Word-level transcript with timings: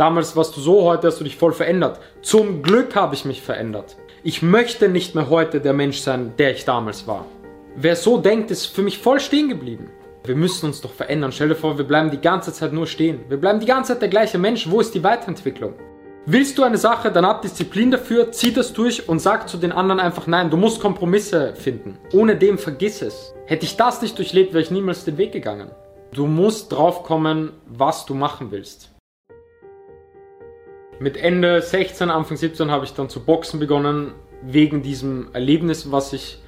Damals 0.00 0.34
warst 0.34 0.56
du 0.56 0.62
so, 0.62 0.84
heute 0.84 1.08
hast 1.08 1.20
du 1.20 1.24
dich 1.24 1.36
voll 1.36 1.52
verändert. 1.52 2.00
Zum 2.22 2.62
Glück 2.62 2.96
habe 2.96 3.14
ich 3.14 3.26
mich 3.26 3.42
verändert. 3.42 3.98
Ich 4.22 4.40
möchte 4.40 4.88
nicht 4.88 5.14
mehr 5.14 5.28
heute 5.28 5.60
der 5.60 5.74
Mensch 5.74 5.98
sein, 5.98 6.32
der 6.38 6.52
ich 6.52 6.64
damals 6.64 7.06
war. 7.06 7.26
Wer 7.76 7.94
so 7.96 8.16
denkt, 8.16 8.50
ist 8.50 8.64
für 8.64 8.80
mich 8.80 8.96
voll 8.96 9.20
stehen 9.20 9.50
geblieben. 9.50 9.90
Wir 10.24 10.36
müssen 10.36 10.64
uns 10.64 10.80
doch 10.80 10.94
verändern. 10.94 11.32
Stell 11.32 11.50
dir 11.50 11.54
vor, 11.54 11.76
wir 11.76 11.84
bleiben 11.84 12.10
die 12.10 12.22
ganze 12.22 12.50
Zeit 12.50 12.72
nur 12.72 12.86
stehen. 12.86 13.20
Wir 13.28 13.36
bleiben 13.36 13.60
die 13.60 13.66
ganze 13.66 13.92
Zeit 13.92 14.00
der 14.00 14.08
gleiche 14.08 14.38
Mensch. 14.38 14.70
Wo 14.70 14.80
ist 14.80 14.94
die 14.94 15.04
Weiterentwicklung? 15.04 15.74
Willst 16.24 16.56
du 16.56 16.62
eine 16.62 16.78
Sache, 16.78 17.12
dann 17.12 17.26
hab 17.26 17.42
Disziplin 17.42 17.90
dafür, 17.90 18.32
zieh 18.32 18.54
das 18.54 18.72
durch 18.72 19.06
und 19.06 19.18
sag 19.18 19.50
zu 19.50 19.58
den 19.58 19.70
anderen 19.70 20.00
einfach 20.00 20.26
nein. 20.26 20.48
Du 20.48 20.56
musst 20.56 20.80
Kompromisse 20.80 21.54
finden. 21.56 21.98
Ohne 22.14 22.36
dem 22.36 22.56
vergiss 22.56 23.02
es. 23.02 23.34
Hätte 23.44 23.66
ich 23.66 23.76
das 23.76 24.00
nicht 24.00 24.16
durchlebt, 24.16 24.54
wäre 24.54 24.62
ich 24.62 24.70
niemals 24.70 25.04
den 25.04 25.18
Weg 25.18 25.32
gegangen. 25.32 25.70
Du 26.14 26.26
musst 26.26 26.72
draufkommen, 26.72 27.52
was 27.66 28.06
du 28.06 28.14
machen 28.14 28.50
willst. 28.50 28.89
Mit 31.02 31.16
Ende 31.16 31.62
16, 31.62 32.10
Anfang 32.10 32.36
17 32.36 32.70
habe 32.70 32.84
ich 32.84 32.92
dann 32.92 33.08
zu 33.08 33.20
boxen 33.24 33.58
begonnen, 33.58 34.12
wegen 34.42 34.82
diesem 34.82 35.28
Erlebnis, 35.32 35.90
was 35.90 36.12
ich 36.12 36.42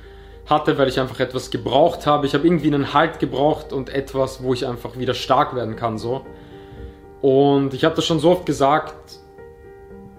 hatte, 0.44 0.76
weil 0.76 0.88
ich 0.88 1.00
einfach 1.00 1.20
etwas 1.20 1.50
gebraucht 1.50 2.04
habe. 2.04 2.26
Ich 2.26 2.34
habe 2.34 2.46
irgendwie 2.46 2.66
einen 2.66 2.92
Halt 2.92 3.18
gebraucht 3.18 3.72
und 3.72 3.88
etwas, 3.88 4.42
wo 4.42 4.52
ich 4.52 4.66
einfach 4.66 4.98
wieder 4.98 5.14
stark 5.14 5.56
werden 5.56 5.74
kann, 5.74 5.96
so. 5.96 6.26
Und 7.22 7.72
ich 7.72 7.82
habe 7.84 7.94
das 7.94 8.04
schon 8.04 8.18
so 8.18 8.30
oft 8.30 8.44
gesagt, 8.44 9.20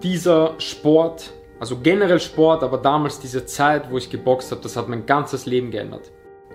dieser 0.02 0.54
Sport, 0.58 1.30
also 1.60 1.78
generell 1.80 2.18
Sport, 2.18 2.64
aber 2.64 2.78
damals 2.78 3.20
diese 3.20 3.46
Zeit, 3.46 3.88
wo 3.88 3.98
ich 3.98 4.10
geboxt 4.10 4.50
habe, 4.50 4.62
das 4.62 4.76
hat 4.76 4.88
mein 4.88 5.06
ganzes 5.06 5.46
Leben 5.46 5.70
geändert. 5.70 6.10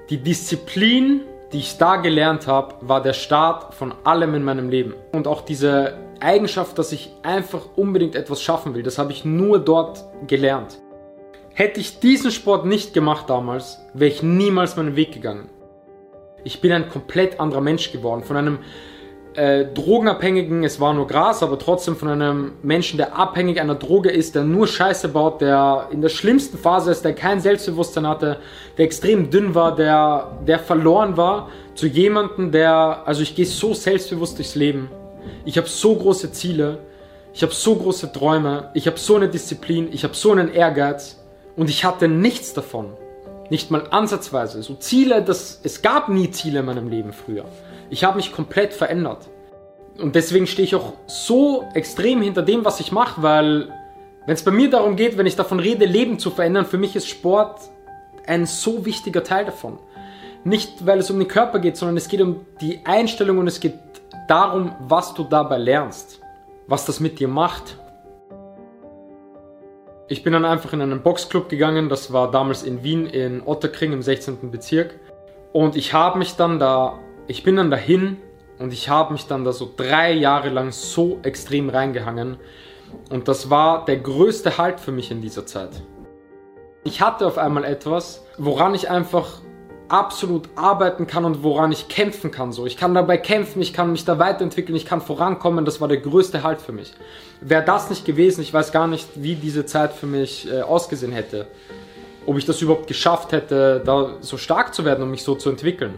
Die 0.10 0.18
Disziplin, 0.18 1.22
die 1.52 1.60
ich 1.60 1.78
da 1.78 1.96
gelernt 1.96 2.48
habe, 2.48 2.76
war 2.82 3.02
der 3.02 3.14
Start 3.14 3.74
von 3.74 3.94
allem 4.04 4.36
in 4.36 4.44
meinem 4.44 4.70
Leben. 4.70 4.94
Und 5.12 5.28
auch 5.28 5.42
diese 5.42 5.98
Eigenschaft, 6.20 6.78
dass 6.78 6.92
ich 6.92 7.12
einfach 7.24 7.62
unbedingt 7.76 8.16
etwas 8.16 8.42
schaffen 8.42 8.76
will, 8.76 8.84
das 8.84 8.98
habe 9.00 9.12
ich 9.12 9.26
nur 9.26 9.60
dort 9.60 10.04
gelernt. 10.28 10.80
Hätte 11.54 11.80
ich 11.80 12.00
diesen 12.00 12.32
Sport 12.32 12.66
nicht 12.66 12.94
gemacht 12.94 13.30
damals, 13.30 13.80
wäre 13.94 14.12
ich 14.12 14.24
niemals 14.24 14.78
meinen 14.78 14.96
Weg 14.96 15.12
gegangen. 15.12 15.50
Ich 16.44 16.62
bin 16.62 16.72
ein 16.72 16.90
komplett 16.90 17.40
anderer 17.40 17.62
Mensch 17.62 17.92
geworden. 17.92 18.24
Von 18.24 18.38
einem 18.38 18.60
äh, 19.36 19.66
Drogenabhängigen, 19.66 20.64
es 20.64 20.80
war 20.80 20.94
nur 20.94 21.08
Gras, 21.08 21.44
aber 21.44 21.60
trotzdem 21.60 21.96
von 21.96 22.08
einem 22.08 22.54
Menschen, 22.64 22.98
der 22.98 23.18
abhängig 23.18 23.62
einer 23.62 23.76
Droge 23.76 24.10
ist, 24.10 24.36
der 24.36 24.44
nur 24.44 24.68
Scheiße 24.68 25.10
baut, 25.10 25.42
der 25.42 25.88
in 25.92 26.02
der 26.02 26.10
schlimmsten 26.10 26.58
Phase 26.58 26.92
ist, 26.92 27.06
der 27.06 27.14
kein 27.14 27.40
Selbstbewusstsein 27.40 28.08
hatte, 28.08 28.38
der 28.78 28.86
extrem 28.86 29.30
dünn 29.30 29.56
war, 29.56 29.76
der, 29.76 30.40
der 30.48 30.60
verloren 30.60 31.16
war, 31.16 31.50
zu 31.76 31.88
jemandem, 31.88 32.52
der, 32.52 33.04
also 33.06 33.22
ich 33.22 33.36
gehe 33.36 33.46
so 33.46 33.74
selbstbewusst 33.74 34.38
durchs 34.38 34.56
Leben. 34.56 34.90
Ich 35.46 35.58
habe 35.58 35.68
so 35.68 35.96
große 35.96 36.32
Ziele, 36.32 36.80
ich 37.34 37.44
habe 37.44 37.54
so 37.54 37.76
große 37.76 38.12
Träume, 38.12 38.72
ich 38.74 38.88
habe 38.88 38.98
so 38.98 39.16
eine 39.16 39.30
Disziplin, 39.30 39.90
ich 39.92 40.04
habe 40.04 40.16
so 40.16 40.32
einen 40.32 40.52
Ehrgeiz 40.52 41.18
und 41.56 41.70
ich 41.70 41.86
hatte 41.86 42.08
nichts 42.08 42.54
davon. 42.54 42.94
Nicht 43.50 43.72
mal 43.72 43.88
ansatzweise. 43.90 44.62
So 44.62 44.76
Ziele, 44.76 45.24
das, 45.24 45.60
es 45.64 45.82
gab 45.82 46.10
nie 46.10 46.32
Ziele 46.32 46.60
in 46.60 46.66
meinem 46.66 46.90
Leben 46.90 47.14
früher. 47.14 47.46
Ich 47.90 48.04
habe 48.04 48.18
mich 48.18 48.32
komplett 48.32 48.74
verändert. 48.74 49.28
Und 50.00 50.16
deswegen 50.16 50.48
stehe 50.48 50.66
ich 50.66 50.76
auch 50.76 50.94
so 51.08 51.66
extrem 51.74 52.22
hinter 52.22 52.42
dem, 52.42 52.64
was 52.64 52.80
ich 52.80 52.92
mache, 52.92 53.22
weil 53.22 53.70
wenn 54.26 54.36
es 54.36 54.44
bei 54.44 54.52
mir 54.52 54.70
darum 54.70 54.96
geht, 54.96 55.18
wenn 55.18 55.26
ich 55.26 55.36
davon 55.36 55.60
rede, 55.60 55.86
Leben 55.86 56.20
zu 56.20 56.30
verändern, 56.30 56.66
für 56.66 56.78
mich 56.78 56.96
ist 56.96 57.08
Sport 57.08 57.60
ein 58.28 58.46
so 58.46 58.86
wichtiger 58.86 59.24
Teil 59.24 59.46
davon. 59.46 59.80
Nicht, 60.44 60.86
weil 60.86 61.00
es 61.00 61.10
um 61.10 61.18
den 61.18 61.28
Körper 61.28 61.60
geht, 61.60 61.76
sondern 61.76 61.98
es 61.98 62.08
geht 62.08 62.22
um 62.22 62.46
die 62.62 62.86
Einstellung 62.86 63.40
und 63.40 63.48
es 63.48 63.60
geht 63.60 63.74
darum, 64.28 64.74
was 64.80 65.16
du 65.16 65.24
dabei 65.24 65.58
lernst, 65.58 66.22
was 66.68 66.86
das 66.86 67.00
mit 67.00 67.20
dir 67.20 67.28
macht. 67.28 67.79
Ich 70.12 70.24
bin 70.24 70.34
dann 70.34 70.44
einfach 70.44 70.74
in 70.74 70.82
einen 70.82 71.04
Boxclub 71.04 71.50
gegangen, 71.50 71.88
das 71.88 72.12
war 72.12 72.32
damals 72.32 72.64
in 72.64 72.84
Wien 72.84 73.06
in 73.06 73.44
Otterkring 73.46 73.94
im 73.94 74.02
16. 74.02 74.50
Bezirk. 74.50 74.96
Und 75.54 75.76
ich 75.76 75.94
habe 75.94 76.18
mich 76.18 76.36
dann 76.36 76.58
da, 76.58 76.98
ich 77.28 77.44
bin 77.44 77.58
dann 77.58 77.70
dahin 77.70 78.18
und 78.58 78.74
ich 78.74 78.90
habe 78.90 79.14
mich 79.14 79.28
dann 79.28 79.44
da 79.44 79.52
so 79.52 79.72
drei 79.78 80.12
Jahre 80.14 80.50
lang 80.50 80.72
so 80.72 81.20
extrem 81.22 81.70
reingehangen. 81.70 82.38
Und 83.12 83.28
das 83.28 83.52
war 83.52 83.86
der 83.86 83.98
größte 83.98 84.58
Halt 84.58 84.80
für 84.80 84.92
mich 84.92 85.12
in 85.12 85.22
dieser 85.22 85.46
Zeit. 85.46 85.84
Ich 86.84 87.02
hatte 87.02 87.28
auf 87.28 87.38
einmal 87.38 87.64
etwas, 87.64 88.26
woran 88.40 88.74
ich 88.74 88.90
einfach 88.90 89.42
absolut 89.90 90.50
arbeiten 90.56 91.08
kann 91.08 91.26
und 91.26 91.44
woran 91.44 91.72
ich 91.72 91.88
kämpfen 91.88 92.32
kann. 92.32 92.52
So, 92.52 92.66
ich 92.66 92.78
kann 92.78 92.94
dabei 92.94 93.18
kämpfen, 93.18 93.62
ich 93.62 93.74
kann 93.74 93.92
mich 93.92 94.06
da 94.06 94.20
weiterentwickeln, 94.20 94.76
ich 94.76 94.86
kann 94.86 95.02
vorankommen. 95.02 95.66
Das 95.66 95.82
war 95.82 95.88
der 95.88 95.98
größte 95.98 96.44
Halt 96.44 96.62
für 96.62 96.72
mich. 96.72 96.94
Wäre 97.42 97.64
das 97.64 97.90
nicht 97.90 98.06
gewesen, 98.06 98.42
ich 98.42 98.54
weiß 98.54 98.72
gar 98.72 98.88
nicht, 98.88 99.08
wie 99.16 99.36
diese 99.36 99.66
Zeit 99.66 99.94
für 99.94 100.06
mich 100.06 100.50
äh, 100.52 100.62
ausgesehen 100.62 101.12
hätte. 101.12 101.48
Ob 102.26 102.38
ich 102.38 102.46
das 102.46 102.62
überhaupt 102.62 102.88
geschafft 102.88 103.32
hätte, 103.32 103.82
da 103.84 104.18
so 104.22 104.38
stark 104.38 104.74
zu 104.74 104.86
werden 104.86 105.04
und 105.04 105.12
mich 105.12 105.24
so 105.24 105.36
zu 105.36 105.50
entwickeln. 105.50 105.96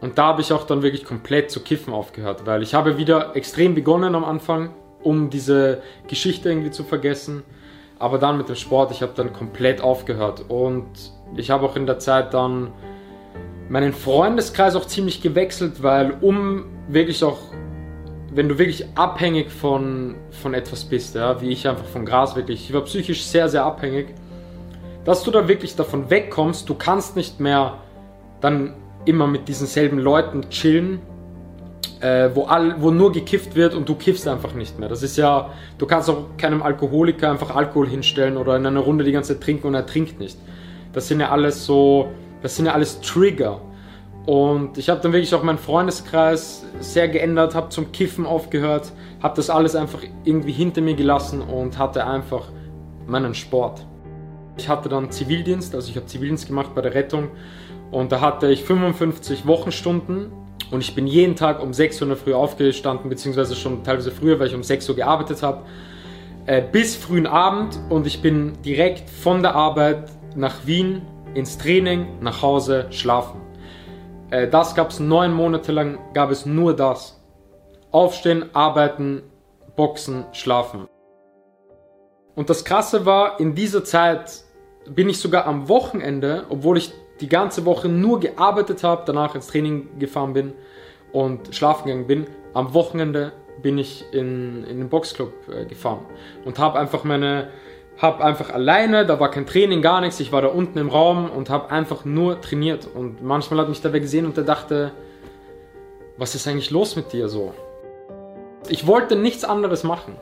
Und 0.00 0.18
da 0.18 0.26
habe 0.26 0.42
ich 0.42 0.52
auch 0.52 0.64
dann 0.64 0.82
wirklich 0.82 1.04
komplett 1.04 1.50
zu 1.50 1.60
kiffen 1.60 1.94
aufgehört, 1.94 2.44
weil 2.44 2.62
ich 2.62 2.74
habe 2.74 2.98
wieder 2.98 3.34
extrem 3.34 3.74
begonnen 3.74 4.14
am 4.14 4.24
Anfang, 4.24 4.70
um 5.02 5.30
diese 5.30 5.80
Geschichte 6.06 6.50
irgendwie 6.50 6.70
zu 6.70 6.84
vergessen. 6.84 7.42
Aber 7.98 8.18
dann 8.18 8.36
mit 8.36 8.48
dem 8.50 8.56
Sport, 8.56 8.90
ich 8.90 9.00
habe 9.00 9.12
dann 9.16 9.32
komplett 9.32 9.80
aufgehört 9.80 10.44
und 10.48 10.86
ich 11.34 11.50
habe 11.50 11.66
auch 11.66 11.76
in 11.76 11.86
der 11.86 11.98
Zeit 11.98 12.34
dann 12.34 12.72
meinen 13.68 13.92
Freundeskreis 13.92 14.76
auch 14.76 14.86
ziemlich 14.86 15.22
gewechselt, 15.22 15.82
weil 15.82 16.14
um 16.20 16.66
wirklich 16.88 17.24
auch, 17.24 17.38
wenn 18.32 18.48
du 18.48 18.58
wirklich 18.58 18.86
abhängig 18.94 19.50
von, 19.50 20.14
von 20.30 20.54
etwas 20.54 20.84
bist, 20.84 21.14
ja, 21.14 21.40
wie 21.40 21.50
ich 21.50 21.68
einfach 21.68 21.86
von 21.86 22.04
Gras 22.04 22.36
wirklich, 22.36 22.68
ich 22.68 22.74
war 22.74 22.82
psychisch 22.82 23.24
sehr, 23.24 23.48
sehr 23.48 23.64
abhängig, 23.64 24.14
dass 25.04 25.22
du 25.22 25.30
da 25.30 25.48
wirklich 25.48 25.76
davon 25.76 26.10
wegkommst, 26.10 26.68
du 26.68 26.74
kannst 26.74 27.16
nicht 27.16 27.40
mehr 27.40 27.78
dann 28.40 28.74
immer 29.04 29.26
mit 29.26 29.48
diesen 29.48 29.66
selben 29.66 29.98
Leuten 29.98 30.48
chillen, 30.50 31.00
äh, 32.00 32.30
wo, 32.34 32.44
all, 32.44 32.80
wo 32.80 32.90
nur 32.90 33.12
gekifft 33.12 33.54
wird 33.54 33.74
und 33.74 33.88
du 33.88 33.94
kiffst 33.94 34.28
einfach 34.28 34.52
nicht 34.52 34.78
mehr. 34.78 34.88
Das 34.88 35.02
ist 35.02 35.16
ja, 35.16 35.50
du 35.78 35.86
kannst 35.86 36.10
auch 36.10 36.36
keinem 36.36 36.62
Alkoholiker 36.62 37.30
einfach 37.30 37.54
Alkohol 37.54 37.88
hinstellen 37.88 38.36
oder 38.36 38.56
in 38.56 38.66
einer 38.66 38.80
Runde 38.80 39.04
die 39.04 39.12
ganze 39.12 39.34
Zeit 39.34 39.42
trinken 39.42 39.68
und 39.68 39.74
er 39.74 39.86
trinkt 39.86 40.18
nicht. 40.20 40.38
Das 40.96 41.08
sind 41.08 41.20
ja 41.20 41.30
alles 41.30 41.66
so, 41.66 42.08
das 42.40 42.56
sind 42.56 42.64
ja 42.64 42.72
alles 42.72 43.02
Trigger. 43.02 43.60
Und 44.24 44.78
ich 44.78 44.88
habe 44.88 44.98
dann 45.02 45.12
wirklich 45.12 45.34
auch 45.34 45.42
meinen 45.42 45.58
Freundeskreis 45.58 46.64
sehr 46.80 47.06
geändert, 47.06 47.54
habe 47.54 47.68
zum 47.68 47.92
Kiffen 47.92 48.24
aufgehört, 48.24 48.92
habe 49.22 49.36
das 49.36 49.50
alles 49.50 49.74
einfach 49.76 49.98
irgendwie 50.24 50.52
hinter 50.52 50.80
mir 50.80 50.94
gelassen 50.94 51.42
und 51.42 51.76
hatte 51.76 52.06
einfach 52.06 52.48
meinen 53.06 53.34
Sport. 53.34 53.84
Ich 54.56 54.70
hatte 54.70 54.88
dann 54.88 55.10
Zivildienst, 55.10 55.74
also 55.74 55.90
ich 55.90 55.96
habe 55.96 56.06
Zivildienst 56.06 56.46
gemacht 56.46 56.74
bei 56.74 56.80
der 56.80 56.94
Rettung 56.94 57.28
und 57.90 58.10
da 58.10 58.22
hatte 58.22 58.50
ich 58.50 58.64
55 58.64 59.46
Wochenstunden 59.46 60.32
und 60.70 60.80
ich 60.80 60.94
bin 60.94 61.06
jeden 61.06 61.36
Tag 61.36 61.62
um 61.62 61.74
6 61.74 61.96
Uhr 61.96 62.02
in 62.04 62.08
der 62.08 62.16
Früh 62.16 62.32
aufgestanden, 62.32 63.10
beziehungsweise 63.10 63.54
schon 63.54 63.84
teilweise 63.84 64.10
früher, 64.10 64.40
weil 64.40 64.46
ich 64.46 64.54
um 64.54 64.62
6 64.62 64.88
Uhr 64.88 64.96
gearbeitet 64.96 65.42
habe, 65.42 65.66
äh, 66.46 66.62
bis 66.62 66.96
frühen 66.96 67.26
Abend 67.26 67.78
und 67.90 68.06
ich 68.06 68.22
bin 68.22 68.54
direkt 68.64 69.10
von 69.10 69.42
der 69.42 69.54
Arbeit 69.54 70.15
nach 70.36 70.66
Wien, 70.66 71.02
ins 71.34 71.58
Training, 71.58 72.20
nach 72.20 72.42
Hause, 72.42 72.86
schlafen. 72.90 73.40
Äh, 74.30 74.48
das 74.48 74.74
gab 74.74 74.90
es 74.90 75.00
neun 75.00 75.32
Monate 75.32 75.72
lang, 75.72 75.98
gab 76.14 76.30
es 76.30 76.46
nur 76.46 76.74
das. 76.74 77.22
Aufstehen, 77.90 78.54
arbeiten, 78.54 79.22
boxen, 79.76 80.24
schlafen. 80.32 80.86
Und 82.34 82.50
das 82.50 82.64
Krasse 82.64 83.06
war, 83.06 83.40
in 83.40 83.54
dieser 83.54 83.84
Zeit 83.84 84.44
bin 84.88 85.08
ich 85.08 85.18
sogar 85.18 85.46
am 85.46 85.68
Wochenende, 85.68 86.44
obwohl 86.48 86.76
ich 86.76 86.92
die 87.20 87.28
ganze 87.28 87.64
Woche 87.64 87.88
nur 87.88 88.20
gearbeitet 88.20 88.84
habe, 88.84 89.02
danach 89.06 89.34
ins 89.34 89.46
Training 89.46 89.98
gefahren 89.98 90.34
bin 90.34 90.52
und 91.12 91.54
schlafen 91.54 91.86
gegangen 91.86 92.06
bin, 92.06 92.26
am 92.52 92.74
Wochenende 92.74 93.32
bin 93.62 93.78
ich 93.78 94.04
in, 94.12 94.64
in 94.64 94.78
den 94.78 94.88
Boxclub 94.90 95.32
äh, 95.48 95.64
gefahren 95.64 96.04
und 96.44 96.58
habe 96.58 96.78
einfach 96.78 97.04
meine 97.04 97.48
habe 97.98 98.22
einfach 98.22 98.50
alleine, 98.50 99.06
da 99.06 99.18
war 99.20 99.30
kein 99.30 99.46
Training, 99.46 99.80
gar 99.80 100.00
nichts, 100.00 100.20
ich 100.20 100.32
war 100.32 100.42
da 100.42 100.48
unten 100.48 100.78
im 100.78 100.90
Raum 100.90 101.30
und 101.30 101.48
habe 101.48 101.70
einfach 101.70 102.04
nur 102.04 102.40
trainiert. 102.40 102.86
Und 102.92 103.22
manchmal 103.22 103.60
hat 103.60 103.68
mich 103.68 103.80
da 103.80 103.92
wer 103.92 104.00
gesehen 104.00 104.26
und 104.26 104.36
der 104.36 104.44
dachte, 104.44 104.92
was 106.18 106.34
ist 106.34 106.46
eigentlich 106.46 106.70
los 106.70 106.96
mit 106.96 107.12
dir 107.12 107.28
so? 107.28 107.54
Ich 108.68 108.86
wollte 108.86 109.16
nichts 109.16 109.44
anderes 109.44 109.84
machen. 109.84 110.16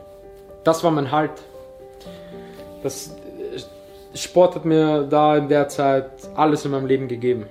Das 0.63 0.83
war 0.83 0.91
mein 0.91 1.11
Halt. 1.11 1.31
Das 2.83 3.15
äh, 4.13 4.17
Sport 4.17 4.55
hat 4.55 4.65
mir 4.65 5.03
da 5.03 5.37
in 5.37 5.49
der 5.49 5.67
Zeit 5.67 6.09
alles 6.35 6.65
in 6.65 6.71
meinem 6.71 6.85
Leben 6.85 7.07
gegeben. 7.07 7.47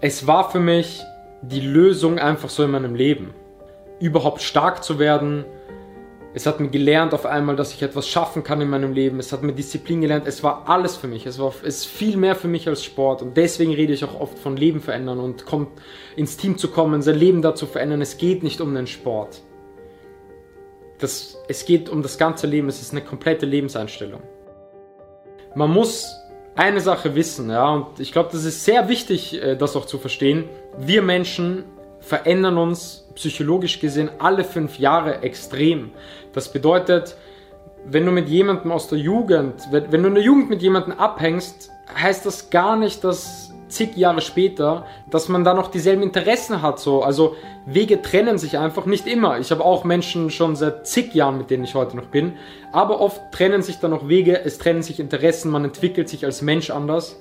Es 0.00 0.26
war 0.26 0.50
für 0.50 0.60
mich 0.60 1.02
die 1.42 1.60
Lösung 1.60 2.18
einfach 2.18 2.50
so 2.50 2.62
in 2.64 2.70
meinem 2.70 2.94
Leben. 2.94 3.34
Überhaupt 3.98 4.42
stark 4.42 4.84
zu 4.84 4.98
werden, 4.98 5.44
es 6.36 6.44
hat 6.44 6.60
mir 6.60 6.68
gelernt 6.68 7.14
auf 7.14 7.24
einmal, 7.24 7.56
dass 7.56 7.72
ich 7.72 7.82
etwas 7.82 8.06
schaffen 8.06 8.44
kann 8.44 8.60
in 8.60 8.68
meinem 8.68 8.92
Leben. 8.92 9.18
Es 9.18 9.32
hat 9.32 9.42
mir 9.42 9.54
Disziplin 9.54 10.02
gelernt. 10.02 10.28
Es 10.28 10.42
war 10.42 10.68
alles 10.68 10.94
für 10.94 11.06
mich. 11.06 11.24
Es 11.24 11.38
war 11.38 11.48
es 11.62 11.78
ist 11.78 11.86
viel 11.86 12.18
mehr 12.18 12.36
für 12.36 12.46
mich 12.46 12.68
als 12.68 12.84
Sport. 12.84 13.22
Und 13.22 13.38
deswegen 13.38 13.72
rede 13.72 13.94
ich 13.94 14.04
auch 14.04 14.20
oft 14.20 14.38
von 14.38 14.54
Leben 14.54 14.82
verändern 14.82 15.18
und 15.18 15.46
kommt 15.46 15.80
ins 16.14 16.36
Team 16.36 16.58
zu 16.58 16.68
kommen, 16.68 17.00
sein 17.00 17.14
Leben 17.14 17.40
da 17.40 17.54
zu 17.54 17.64
verändern. 17.64 18.02
Es 18.02 18.18
geht 18.18 18.42
nicht 18.42 18.60
um 18.60 18.74
den 18.74 18.86
Sport. 18.86 19.40
Das, 20.98 21.38
es 21.48 21.64
geht 21.64 21.88
um 21.88 22.02
das 22.02 22.18
ganze 22.18 22.46
Leben, 22.46 22.68
es 22.68 22.82
ist 22.82 22.92
eine 22.92 23.00
komplette 23.00 23.46
Lebenseinstellung. 23.46 24.20
Man 25.54 25.70
muss 25.70 26.14
eine 26.54 26.82
Sache 26.82 27.14
wissen, 27.14 27.48
ja, 27.48 27.66
und 27.70 27.98
ich 27.98 28.12
glaube, 28.12 28.28
das 28.32 28.44
ist 28.44 28.62
sehr 28.62 28.90
wichtig, 28.90 29.42
äh, 29.42 29.56
das 29.56 29.74
auch 29.74 29.86
zu 29.86 29.96
verstehen. 29.96 30.50
Wir 30.76 31.00
Menschen 31.00 31.64
verändern 32.06 32.56
uns 32.56 33.04
psychologisch 33.16 33.80
gesehen 33.80 34.10
alle 34.20 34.44
fünf 34.44 34.78
Jahre 34.78 35.22
extrem. 35.22 35.90
Das 36.32 36.52
bedeutet, 36.52 37.16
wenn 37.84 38.06
du 38.06 38.12
mit 38.12 38.28
jemandem 38.28 38.70
aus 38.70 38.88
der 38.88 38.98
Jugend, 38.98 39.54
wenn 39.70 40.02
du 40.02 40.08
in 40.08 40.14
der 40.14 40.22
Jugend 40.22 40.48
mit 40.48 40.62
jemandem 40.62 40.92
abhängst, 40.92 41.70
heißt 42.00 42.24
das 42.24 42.50
gar 42.50 42.76
nicht, 42.76 43.02
dass 43.02 43.52
zig 43.68 43.96
Jahre 43.96 44.20
später, 44.20 44.86
dass 45.10 45.28
man 45.28 45.42
da 45.42 45.52
noch 45.52 45.68
dieselben 45.68 46.04
Interessen 46.04 46.62
hat. 46.62 46.78
So. 46.78 47.02
Also 47.02 47.34
Wege 47.66 48.00
trennen 48.00 48.38
sich 48.38 48.56
einfach 48.56 48.86
nicht 48.86 49.08
immer. 49.08 49.40
Ich 49.40 49.50
habe 49.50 49.64
auch 49.64 49.82
Menschen 49.82 50.30
schon 50.30 50.54
seit 50.54 50.86
zig 50.86 51.12
Jahren, 51.12 51.38
mit 51.38 51.50
denen 51.50 51.64
ich 51.64 51.74
heute 51.74 51.96
noch 51.96 52.06
bin. 52.06 52.34
Aber 52.70 53.00
oft 53.00 53.20
trennen 53.32 53.62
sich 53.62 53.80
dann 53.80 53.90
noch 53.90 54.08
Wege, 54.08 54.44
es 54.44 54.58
trennen 54.58 54.84
sich 54.84 55.00
Interessen, 55.00 55.50
man 55.50 55.64
entwickelt 55.64 56.08
sich 56.08 56.24
als 56.24 56.40
Mensch 56.40 56.70
anders. 56.70 57.20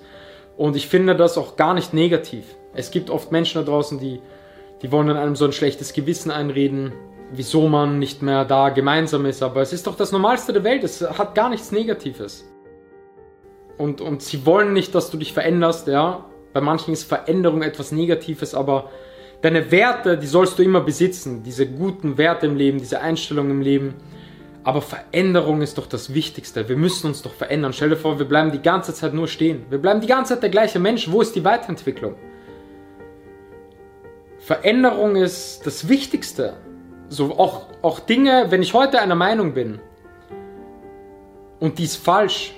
Und 0.57 0.75
ich 0.75 0.87
finde 0.87 1.15
das 1.15 1.39
auch 1.39 1.55
gar 1.55 1.73
nicht 1.73 1.93
negativ. 1.95 2.55
Es 2.75 2.91
gibt 2.91 3.09
oft 3.09 3.31
Menschen 3.31 3.65
da 3.65 3.71
draußen, 3.71 3.99
die, 3.99 4.21
die 4.81 4.91
wollen 4.91 5.07
dann 5.07 5.17
einem 5.17 5.35
so 5.35 5.45
ein 5.45 5.51
schlechtes 5.51 5.93
Gewissen 5.93 6.31
einreden, 6.31 6.91
wieso 7.31 7.67
man 7.67 7.99
nicht 7.99 8.21
mehr 8.21 8.45
da 8.45 8.69
gemeinsam 8.69 9.25
ist. 9.25 9.41
Aber 9.41 9.61
es 9.61 9.73
ist 9.73 9.87
doch 9.87 9.95
das 9.95 10.11
Normalste 10.11 10.53
der 10.53 10.63
Welt. 10.63 10.83
Es 10.83 11.01
hat 11.01 11.35
gar 11.35 11.49
nichts 11.49 11.71
Negatives. 11.71 12.45
Und, 13.77 14.01
und 14.01 14.21
sie 14.21 14.45
wollen 14.45 14.73
nicht, 14.73 14.95
dass 14.95 15.11
du 15.11 15.17
dich 15.17 15.33
veränderst, 15.33 15.87
ja. 15.87 16.25
Bei 16.53 16.61
manchen 16.61 16.93
ist 16.93 17.03
Veränderung 17.03 17.61
etwas 17.61 17.91
Negatives, 17.91 18.55
aber 18.55 18.89
deine 19.41 19.71
Werte, 19.71 20.17
die 20.17 20.27
sollst 20.27 20.57
du 20.57 20.63
immer 20.63 20.79
besitzen. 20.79 21.43
Diese 21.43 21.67
guten 21.67 22.17
Werte 22.17 22.45
im 22.45 22.55
Leben, 22.55 22.77
diese 22.77 23.01
Einstellung 23.01 23.49
im 23.49 23.61
Leben. 23.61 23.95
Aber 24.63 24.81
Veränderung 24.81 25.61
ist 25.61 25.77
doch 25.77 25.85
das 25.85 26.13
Wichtigste. 26.13 26.67
Wir 26.69 26.77
müssen 26.77 27.07
uns 27.07 27.21
doch 27.21 27.33
verändern. 27.33 27.73
Stell 27.73 27.89
dir 27.89 27.97
vor, 27.97 28.17
wir 28.17 28.25
bleiben 28.25 28.51
die 28.51 28.61
ganze 28.61 28.93
Zeit 28.93 29.13
nur 29.13 29.27
stehen. 29.27 29.65
Wir 29.69 29.77
bleiben 29.77 30.01
die 30.01 30.07
ganze 30.07 30.33
Zeit 30.33 30.43
der 30.43 30.49
gleiche 30.49 30.79
Mensch. 30.79 31.11
Wo 31.11 31.21
ist 31.21 31.35
die 31.35 31.43
Weiterentwicklung? 31.43 32.15
Veränderung 34.45 35.15
ist 35.15 35.65
das 35.65 35.89
Wichtigste. 35.89 36.53
So 37.09 37.35
auch, 37.39 37.63
auch 37.81 37.99
Dinge, 37.99 38.45
wenn 38.49 38.61
ich 38.61 38.75
heute 38.75 39.01
einer 39.01 39.15
Meinung 39.15 39.55
bin 39.55 39.79
und 41.59 41.79
die 41.79 41.85
ist 41.85 41.95
falsch, 41.95 42.53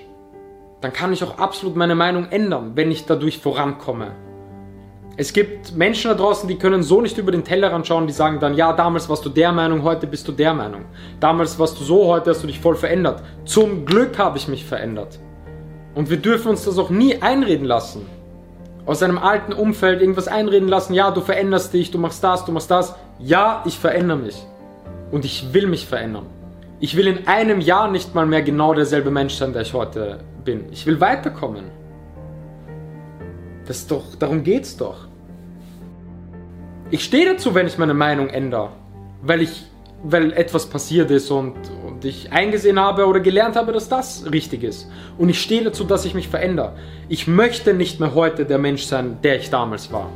dann 0.82 0.92
kann 0.92 1.14
ich 1.14 1.24
auch 1.24 1.38
absolut 1.38 1.78
meine 1.78 1.96
Meinung 1.96 2.28
ändern, 2.30 2.74
wenn 2.76 2.92
ich 2.92 3.06
dadurch 3.06 3.38
vorankomme. 3.38 4.12
Es 5.16 5.32
gibt 5.32 5.78
Menschen 5.78 6.10
da 6.10 6.16
draußen, 6.16 6.50
die 6.50 6.58
können 6.58 6.84
so 6.84 7.00
nicht 7.00 7.18
über 7.18 7.32
den 7.32 7.46
Tellerrand 7.46 7.88
schauen, 7.88 8.06
die 8.06 8.12
sagen 8.12 8.42
dann, 8.42 8.56
ja, 8.56 8.74
damals 8.74 9.08
warst 9.08 9.24
du 9.24 9.30
der 9.30 9.54
Meinung, 9.54 9.84
heute 9.84 10.08
bist 10.08 10.28
du 10.28 10.34
der 10.34 10.54
Meinung. 10.54 10.84
Damals 11.22 11.58
warst 11.58 11.80
du 11.80 11.86
so, 11.86 12.08
heute 12.08 12.32
hast 12.32 12.44
du 12.44 12.48
dich 12.48 12.60
voll 12.60 12.76
verändert. 12.76 13.24
Zum 13.46 13.86
Glück 13.86 14.18
habe 14.18 14.38
ich 14.38 14.50
mich 14.50 14.66
verändert. 14.66 15.20
Und 15.96 16.10
wir 16.10 16.18
dürfen 16.18 16.50
uns 16.50 16.66
das 16.66 16.78
auch 16.80 16.90
nie 16.90 17.22
einreden 17.22 17.66
lassen. 17.66 18.17
Aus 18.88 19.04
einem 19.04 19.18
alten 19.18 19.52
Umfeld 19.52 20.00
irgendwas 20.00 20.30
einreden 20.30 20.70
lassen, 20.70 20.94
ja, 20.94 21.12
du 21.12 21.20
veränderst 21.20 21.74
dich, 21.74 21.92
du 21.92 22.00
machst 22.00 22.24
das, 22.24 22.46
du 22.46 22.54
machst 22.54 22.72
das. 22.72 22.96
Ja, 23.20 23.62
ich 23.66 23.78
verändere 23.78 24.18
mich. 24.18 24.42
Und 25.12 25.26
ich 25.26 25.54
will 25.54 25.68
mich 25.68 25.86
verändern. 25.86 26.26
Ich 26.80 26.96
will 26.96 27.08
in 27.08 27.28
einem 27.28 27.60
Jahr 27.60 27.92
nicht 27.92 28.16
mal 28.16 28.26
mehr 28.26 28.42
genau 28.42 28.74
derselbe 28.74 29.12
Mensch 29.12 29.34
sein, 29.34 29.52
der 29.52 29.64
ich 29.64 29.74
heute 29.74 30.20
bin. 30.46 30.72
Ich 30.72 30.86
will 30.86 31.02
weiterkommen. 31.02 31.66
Das 33.66 33.80
ist 33.80 33.92
doch, 33.92 34.16
darum 34.18 34.44
geht's 34.44 34.78
doch. 34.78 35.08
Ich 36.90 37.04
stehe 37.04 37.34
dazu, 37.34 37.54
wenn 37.54 37.68
ich 37.68 37.78
meine 37.78 37.94
Meinung 37.94 38.30
ändere, 38.30 38.70
weil 39.22 39.42
ich, 39.42 39.66
weil 40.02 40.32
etwas 40.32 40.66
passiert 40.66 41.12
ist 41.12 41.30
und, 41.30 41.56
und 41.98 42.06
ich 42.06 42.32
eingesehen 42.32 42.80
habe 42.80 43.08
oder 43.08 43.20
gelernt 43.20 43.56
habe, 43.56 43.72
dass 43.72 43.90
das 43.90 44.32
richtig 44.32 44.62
ist. 44.64 44.88
Und 45.18 45.30
ich 45.30 45.42
stehe 45.42 45.64
dazu, 45.64 45.84
dass 45.84 46.06
ich 46.06 46.14
mich 46.14 46.28
verändere. 46.28 46.74
Ich 47.10 47.28
möchte 47.28 47.74
nicht 47.74 48.00
mehr 48.00 48.14
heute 48.14 48.46
der 48.46 48.60
Mensch 48.60 48.84
sein, 48.84 49.18
der 49.24 49.38
ich 49.38 49.50
damals 49.50 49.92
war. 49.92 50.12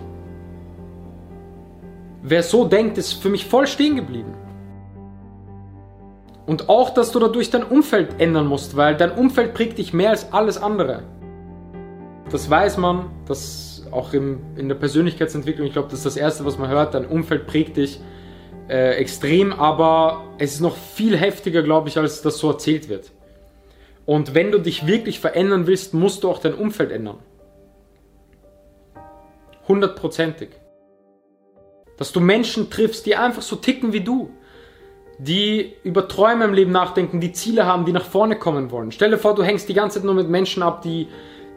Wer 2.21 2.43
so 2.43 2.65
denkt, 2.65 2.99
ist 2.99 3.13
für 3.13 3.29
mich 3.29 3.47
voll 3.47 3.65
stehen 3.65 3.95
geblieben. 3.95 4.35
Und 6.45 6.69
auch, 6.69 6.91
dass 6.91 7.11
du 7.11 7.17
dadurch 7.17 7.49
dein 7.49 7.63
Umfeld 7.63 8.09
ändern 8.19 8.45
musst, 8.45 8.77
weil 8.77 8.95
dein 8.95 9.13
Umfeld 9.13 9.55
prägt 9.55 9.79
dich 9.79 9.91
mehr 9.91 10.11
als 10.11 10.31
alles 10.31 10.61
andere. 10.61 11.01
Das 12.29 12.47
weiß 12.47 12.77
man, 12.77 13.07
das 13.27 13.87
auch 13.89 14.13
im, 14.13 14.39
in 14.55 14.67
der 14.69 14.75
Persönlichkeitsentwicklung, 14.75 15.65
ich 15.65 15.73
glaube, 15.73 15.87
das 15.89 15.99
ist 15.99 16.05
das 16.05 16.17
Erste, 16.17 16.45
was 16.45 16.59
man 16.59 16.69
hört, 16.69 16.93
dein 16.93 17.07
Umfeld 17.07 17.47
prägt 17.47 17.77
dich 17.77 17.99
äh, 18.71 18.95
extrem, 18.95 19.51
aber 19.51 20.23
es 20.37 20.53
ist 20.53 20.61
noch 20.61 20.77
viel 20.77 21.17
heftiger, 21.17 21.61
glaube 21.61 21.89
ich, 21.89 21.97
als 21.97 22.21
das 22.21 22.37
so 22.37 22.49
erzählt 22.49 22.87
wird. 22.87 23.11
Und 24.05 24.33
wenn 24.33 24.51
du 24.51 24.59
dich 24.59 24.87
wirklich 24.87 25.19
verändern 25.19 25.67
willst, 25.67 25.93
musst 25.93 26.23
du 26.23 26.29
auch 26.29 26.39
dein 26.39 26.53
Umfeld 26.53 26.91
ändern. 26.91 27.19
Hundertprozentig. 29.67 30.49
Dass 31.97 32.11
du 32.11 32.19
Menschen 32.19 32.69
triffst, 32.69 33.05
die 33.05 33.15
einfach 33.15 33.41
so 33.41 33.57
ticken 33.57 33.93
wie 33.93 34.01
du 34.01 34.31
die 35.17 35.73
über 35.83 36.07
Träume 36.07 36.45
im 36.45 36.53
Leben 36.53 36.71
nachdenken, 36.71 37.19
die 37.19 37.31
Ziele 37.31 37.67
haben, 37.67 37.85
die 37.85 37.91
nach 37.91 38.05
vorne 38.05 38.37
kommen 38.37 38.71
wollen. 38.71 38.91
Stell 38.91 39.11
dir 39.11 39.19
vor, 39.19 39.35
du 39.35 39.43
hängst 39.43 39.69
die 39.69 39.75
ganze 39.75 39.99
Zeit 39.99 40.05
nur 40.05 40.15
mit 40.15 40.29
Menschen 40.29 40.63
ab, 40.63 40.81
die 40.81 41.09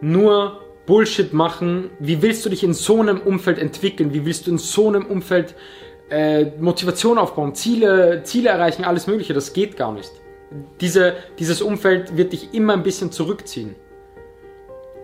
nur 0.02 0.60
Bullshit 0.84 1.32
machen. 1.32 1.88
Wie 1.98 2.20
willst 2.20 2.44
du 2.44 2.50
dich 2.50 2.62
in 2.62 2.74
so 2.74 3.00
einem 3.00 3.20
Umfeld 3.20 3.58
entwickeln? 3.58 4.12
Wie 4.12 4.26
willst 4.26 4.46
du 4.46 4.50
in 4.50 4.58
so 4.58 4.88
einem 4.88 5.06
Umfeld 5.06 5.54
äh, 6.10 6.46
Motivation 6.58 7.18
aufbauen, 7.18 7.54
Ziele, 7.54 8.22
Ziele 8.24 8.50
erreichen, 8.50 8.84
alles 8.84 9.06
Mögliche? 9.06 9.34
Das 9.34 9.52
geht 9.52 9.76
gar 9.76 9.92
nicht. 9.92 10.10
Diese, 10.80 11.14
dieses 11.38 11.62
Umfeld 11.62 12.16
wird 12.16 12.32
dich 12.32 12.54
immer 12.54 12.74
ein 12.74 12.82
bisschen 12.82 13.10
zurückziehen. 13.10 13.74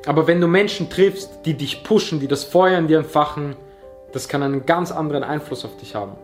Aber 0.07 0.27
wenn 0.27 0.41
du 0.41 0.47
Menschen 0.47 0.89
triffst, 0.89 1.41
die 1.45 1.55
dich 1.55 1.83
pushen, 1.83 2.21
die 2.21 2.29
das 2.29 2.45
Feuer 2.45 2.79
in 2.79 2.87
dir 2.87 2.99
entfachen, 2.99 3.57
das 4.13 4.29
kann 4.29 4.43
einen 4.43 4.67
ganz 4.67 4.93
anderen 4.93 5.25
Einfluss 5.25 5.65
auf 5.65 5.77
dich 5.77 5.95
haben 5.95 6.17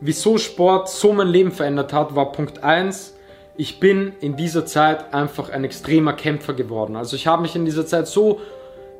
wieso 0.00 0.38
Sport 0.38 0.88
so 0.88 1.12
mein 1.12 1.28
Leben 1.28 1.52
verändert 1.52 1.92
hat, 1.92 2.14
war 2.14 2.32
Punkt 2.32 2.62
1. 2.62 3.14
Ich 3.56 3.80
bin 3.80 4.12
in 4.20 4.36
dieser 4.36 4.66
Zeit 4.66 5.14
einfach 5.14 5.48
ein 5.50 5.64
extremer 5.64 6.12
Kämpfer 6.12 6.52
geworden. 6.54 6.96
Also 6.96 7.16
ich 7.16 7.26
habe 7.26 7.42
mich 7.42 7.56
in 7.56 7.64
dieser 7.64 7.86
Zeit 7.86 8.06
so 8.06 8.40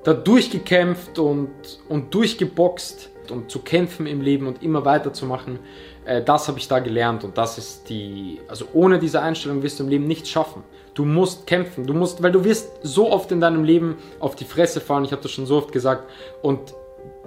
da 0.04 0.14
durchgekämpft 0.14 1.18
und, 1.18 1.50
und 1.88 2.14
durchgeboxt 2.14 3.10
und 3.30 3.50
zu 3.50 3.60
kämpfen 3.60 4.06
im 4.06 4.20
Leben 4.20 4.46
und 4.46 4.62
immer 4.62 4.84
weiterzumachen. 4.84 5.58
Äh, 6.04 6.22
das 6.22 6.48
habe 6.48 6.58
ich 6.58 6.68
da 6.68 6.78
gelernt 6.78 7.24
und 7.24 7.38
das 7.38 7.58
ist 7.58 7.88
die, 7.88 8.40
also 8.48 8.66
ohne 8.72 8.98
diese 8.98 9.22
Einstellung 9.22 9.62
wirst 9.62 9.78
du 9.78 9.84
im 9.84 9.88
Leben 9.88 10.06
nichts 10.06 10.28
schaffen. 10.28 10.62
Du 10.94 11.04
musst 11.04 11.46
kämpfen, 11.46 11.86
du 11.86 11.94
musst, 11.94 12.22
weil 12.22 12.32
du 12.32 12.44
wirst 12.44 12.70
so 12.82 13.10
oft 13.10 13.30
in 13.32 13.40
deinem 13.40 13.64
Leben 13.64 13.96
auf 14.20 14.34
die 14.34 14.44
Fresse 14.44 14.80
fallen, 14.80 15.04
ich 15.04 15.12
habe 15.12 15.22
das 15.22 15.30
schon 15.30 15.46
so 15.46 15.56
oft 15.56 15.72
gesagt 15.72 16.08
und 16.42 16.74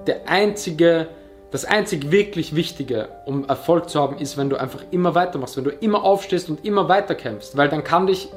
der 0.07 0.27
einzige 0.27 1.09
das 1.51 1.65
einzig 1.65 2.11
wirklich 2.11 2.55
Wichtige, 2.55 3.09
um 3.25 3.45
Erfolg 3.45 3.89
zu 3.89 3.99
haben, 3.99 4.17
ist, 4.17 4.37
wenn 4.37 4.49
du 4.49 4.57
einfach 4.57 4.83
immer 4.91 5.15
weitermachst, 5.15 5.57
wenn 5.57 5.63
du 5.63 5.71
immer 5.71 6.03
aufstehst 6.03 6.49
und 6.49 6.63
immer 6.63 6.87
weiter 6.89 7.15
kämpfst, 7.15 7.57
weil 7.57 7.69
dann 7.69 7.83
kann 7.83 8.05
dich, 8.05 8.29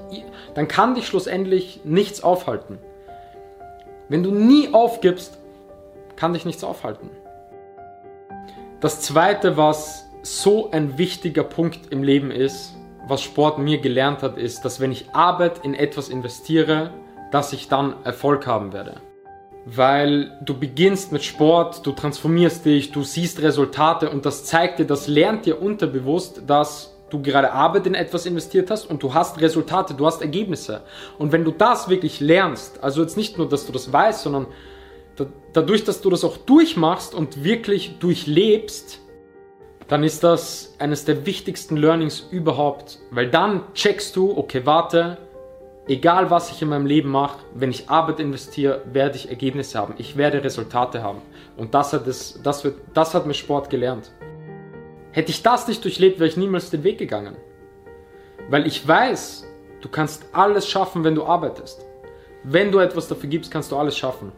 dann 0.54 0.66
kann 0.66 0.94
dich 0.94 1.06
schlussendlich 1.06 1.80
nichts 1.84 2.22
aufhalten. 2.22 2.78
Wenn 4.08 4.22
du 4.22 4.30
nie 4.30 4.72
aufgibst, 4.72 5.38
kann 6.16 6.32
dich 6.32 6.44
nichts 6.44 6.64
aufhalten. 6.64 7.10
Das 8.82 9.00
zweite, 9.00 9.56
was 9.56 10.10
so 10.24 10.72
ein 10.72 10.98
wichtiger 10.98 11.44
Punkt 11.44 11.92
im 11.92 12.02
Leben 12.02 12.32
ist, 12.32 12.74
was 13.06 13.22
Sport 13.22 13.60
mir 13.60 13.78
gelernt 13.78 14.24
hat, 14.24 14.36
ist, 14.36 14.64
dass 14.64 14.80
wenn 14.80 14.90
ich 14.90 15.14
Arbeit 15.14 15.64
in 15.64 15.74
etwas 15.74 16.08
investiere, 16.08 16.90
dass 17.30 17.52
ich 17.52 17.68
dann 17.68 17.94
Erfolg 18.04 18.46
haben 18.46 18.72
werde 18.72 19.00
weil 19.64 20.36
du 20.44 20.58
beginnst 20.58 21.12
mit 21.12 21.22
Sport, 21.22 21.86
du 21.86 21.92
transformierst 21.92 22.64
dich, 22.64 22.90
du 22.90 23.04
siehst 23.04 23.40
Resultate 23.42 24.10
und 24.10 24.26
das 24.26 24.44
zeigt 24.44 24.80
dir, 24.80 24.86
das 24.86 25.06
lernt 25.06 25.46
dir 25.46 25.62
unterbewusst, 25.62 26.42
dass 26.48 26.96
du 27.10 27.22
gerade 27.22 27.52
Arbeit 27.52 27.86
in 27.86 27.94
etwas 27.94 28.26
investiert 28.26 28.72
hast 28.72 28.86
und 28.86 29.04
du 29.04 29.14
hast 29.14 29.40
Resultate, 29.40 29.94
du 29.94 30.04
hast 30.04 30.20
Ergebnisse. 30.20 30.82
Und 31.16 31.30
wenn 31.30 31.44
du 31.44 31.52
das 31.52 31.88
wirklich 31.88 32.18
lernst, 32.18 32.82
also 32.82 33.02
jetzt 33.02 33.16
nicht 33.16 33.38
nur, 33.38 33.48
dass 33.48 33.64
du 33.64 33.72
das 33.72 33.92
weißt, 33.92 34.22
sondern 34.22 34.46
dadurch, 35.52 35.84
dass 35.84 36.00
du 36.00 36.10
das 36.10 36.24
auch 36.24 36.36
durchmachst 36.36 37.14
und 37.14 37.44
wirklich 37.44 37.98
durchlebst, 37.98 39.00
dann 39.88 40.04
ist 40.04 40.24
das 40.24 40.74
eines 40.78 41.04
der 41.04 41.26
wichtigsten 41.26 41.76
Learnings 41.76 42.26
überhaupt, 42.30 42.98
weil 43.10 43.30
dann 43.30 43.62
checkst 43.74 44.16
du, 44.16 44.36
okay, 44.36 44.62
warte, 44.64 45.18
egal 45.86 46.30
was 46.30 46.50
ich 46.50 46.62
in 46.62 46.68
meinem 46.68 46.86
Leben 46.86 47.10
mache, 47.10 47.40
wenn 47.54 47.70
ich 47.70 47.90
Arbeit 47.90 48.20
investiere, 48.20 48.82
werde 48.90 49.16
ich 49.16 49.28
Ergebnisse 49.28 49.78
haben. 49.78 49.94
Ich 49.98 50.16
werde 50.16 50.42
Resultate 50.42 51.02
haben. 51.02 51.20
Und 51.56 51.74
das 51.74 51.92
hat, 51.92 52.06
es, 52.06 52.40
das, 52.42 52.64
wird, 52.64 52.76
das 52.94 53.14
hat 53.14 53.26
mir 53.26 53.34
Sport 53.34 53.68
gelernt. 53.68 54.12
Hätte 55.10 55.30
ich 55.30 55.42
das 55.42 55.68
nicht 55.68 55.84
durchlebt, 55.84 56.18
wäre 56.18 56.28
ich 56.28 56.36
niemals 56.36 56.70
den 56.70 56.84
Weg 56.84 56.98
gegangen. 56.98 57.36
Weil 58.48 58.66
ich 58.66 58.86
weiß, 58.86 59.44
du 59.82 59.88
kannst 59.88 60.24
alles 60.32 60.66
schaffen, 60.68 61.04
wenn 61.04 61.14
du 61.14 61.24
arbeitest. 61.24 61.84
Wenn 62.44 62.72
du 62.72 62.78
etwas 62.78 63.08
dafür 63.08 63.28
gibst, 63.28 63.50
kannst 63.50 63.70
du 63.70 63.76
alles 63.76 63.96
schaffen. 63.96 64.32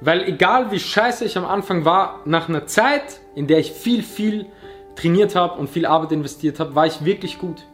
Weil 0.00 0.22
egal 0.22 0.70
wie 0.70 0.78
scheiße 0.78 1.24
ich 1.24 1.36
am 1.36 1.44
Anfang 1.44 1.84
war, 1.84 2.20
nach 2.24 2.48
einer 2.48 2.66
Zeit, 2.66 3.20
in 3.34 3.46
der 3.46 3.58
ich 3.58 3.72
viel, 3.72 4.02
viel 4.02 4.46
trainiert 4.94 5.34
habe 5.34 5.58
und 5.58 5.68
viel 5.68 5.86
Arbeit 5.86 6.12
investiert 6.12 6.60
habe, 6.60 6.74
war 6.74 6.86
ich 6.86 7.04
wirklich 7.04 7.38
gut. 7.38 7.64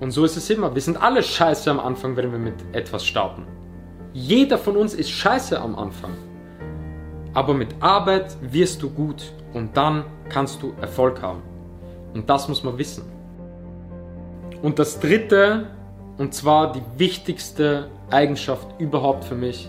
Und 0.00 0.10
so 0.12 0.24
ist 0.24 0.36
es 0.36 0.48
immer. 0.48 0.74
Wir 0.74 0.82
sind 0.82 1.02
alle 1.02 1.22
scheiße 1.22 1.70
am 1.70 1.80
Anfang, 1.80 2.16
wenn 2.16 2.32
wir 2.32 2.38
mit 2.38 2.54
etwas 2.72 3.04
starten. 3.04 3.46
Jeder 4.12 4.56
von 4.56 4.76
uns 4.76 4.94
ist 4.94 5.10
scheiße 5.10 5.60
am 5.60 5.76
Anfang. 5.76 6.12
Aber 7.34 7.52
mit 7.52 7.68
Arbeit 7.80 8.36
wirst 8.40 8.82
du 8.82 8.90
gut 8.90 9.32
und 9.52 9.76
dann 9.76 10.04
kannst 10.28 10.62
du 10.62 10.72
Erfolg 10.80 11.20
haben. 11.20 11.42
Und 12.14 12.30
das 12.30 12.48
muss 12.48 12.64
man 12.64 12.78
wissen. 12.78 13.04
Und 14.62 14.78
das 14.78 14.98
dritte, 14.98 15.66
und 16.16 16.32
zwar 16.32 16.72
die 16.72 16.82
wichtigste 16.96 17.90
Eigenschaft 18.10 18.80
überhaupt 18.80 19.24
für 19.24 19.34
mich, 19.34 19.68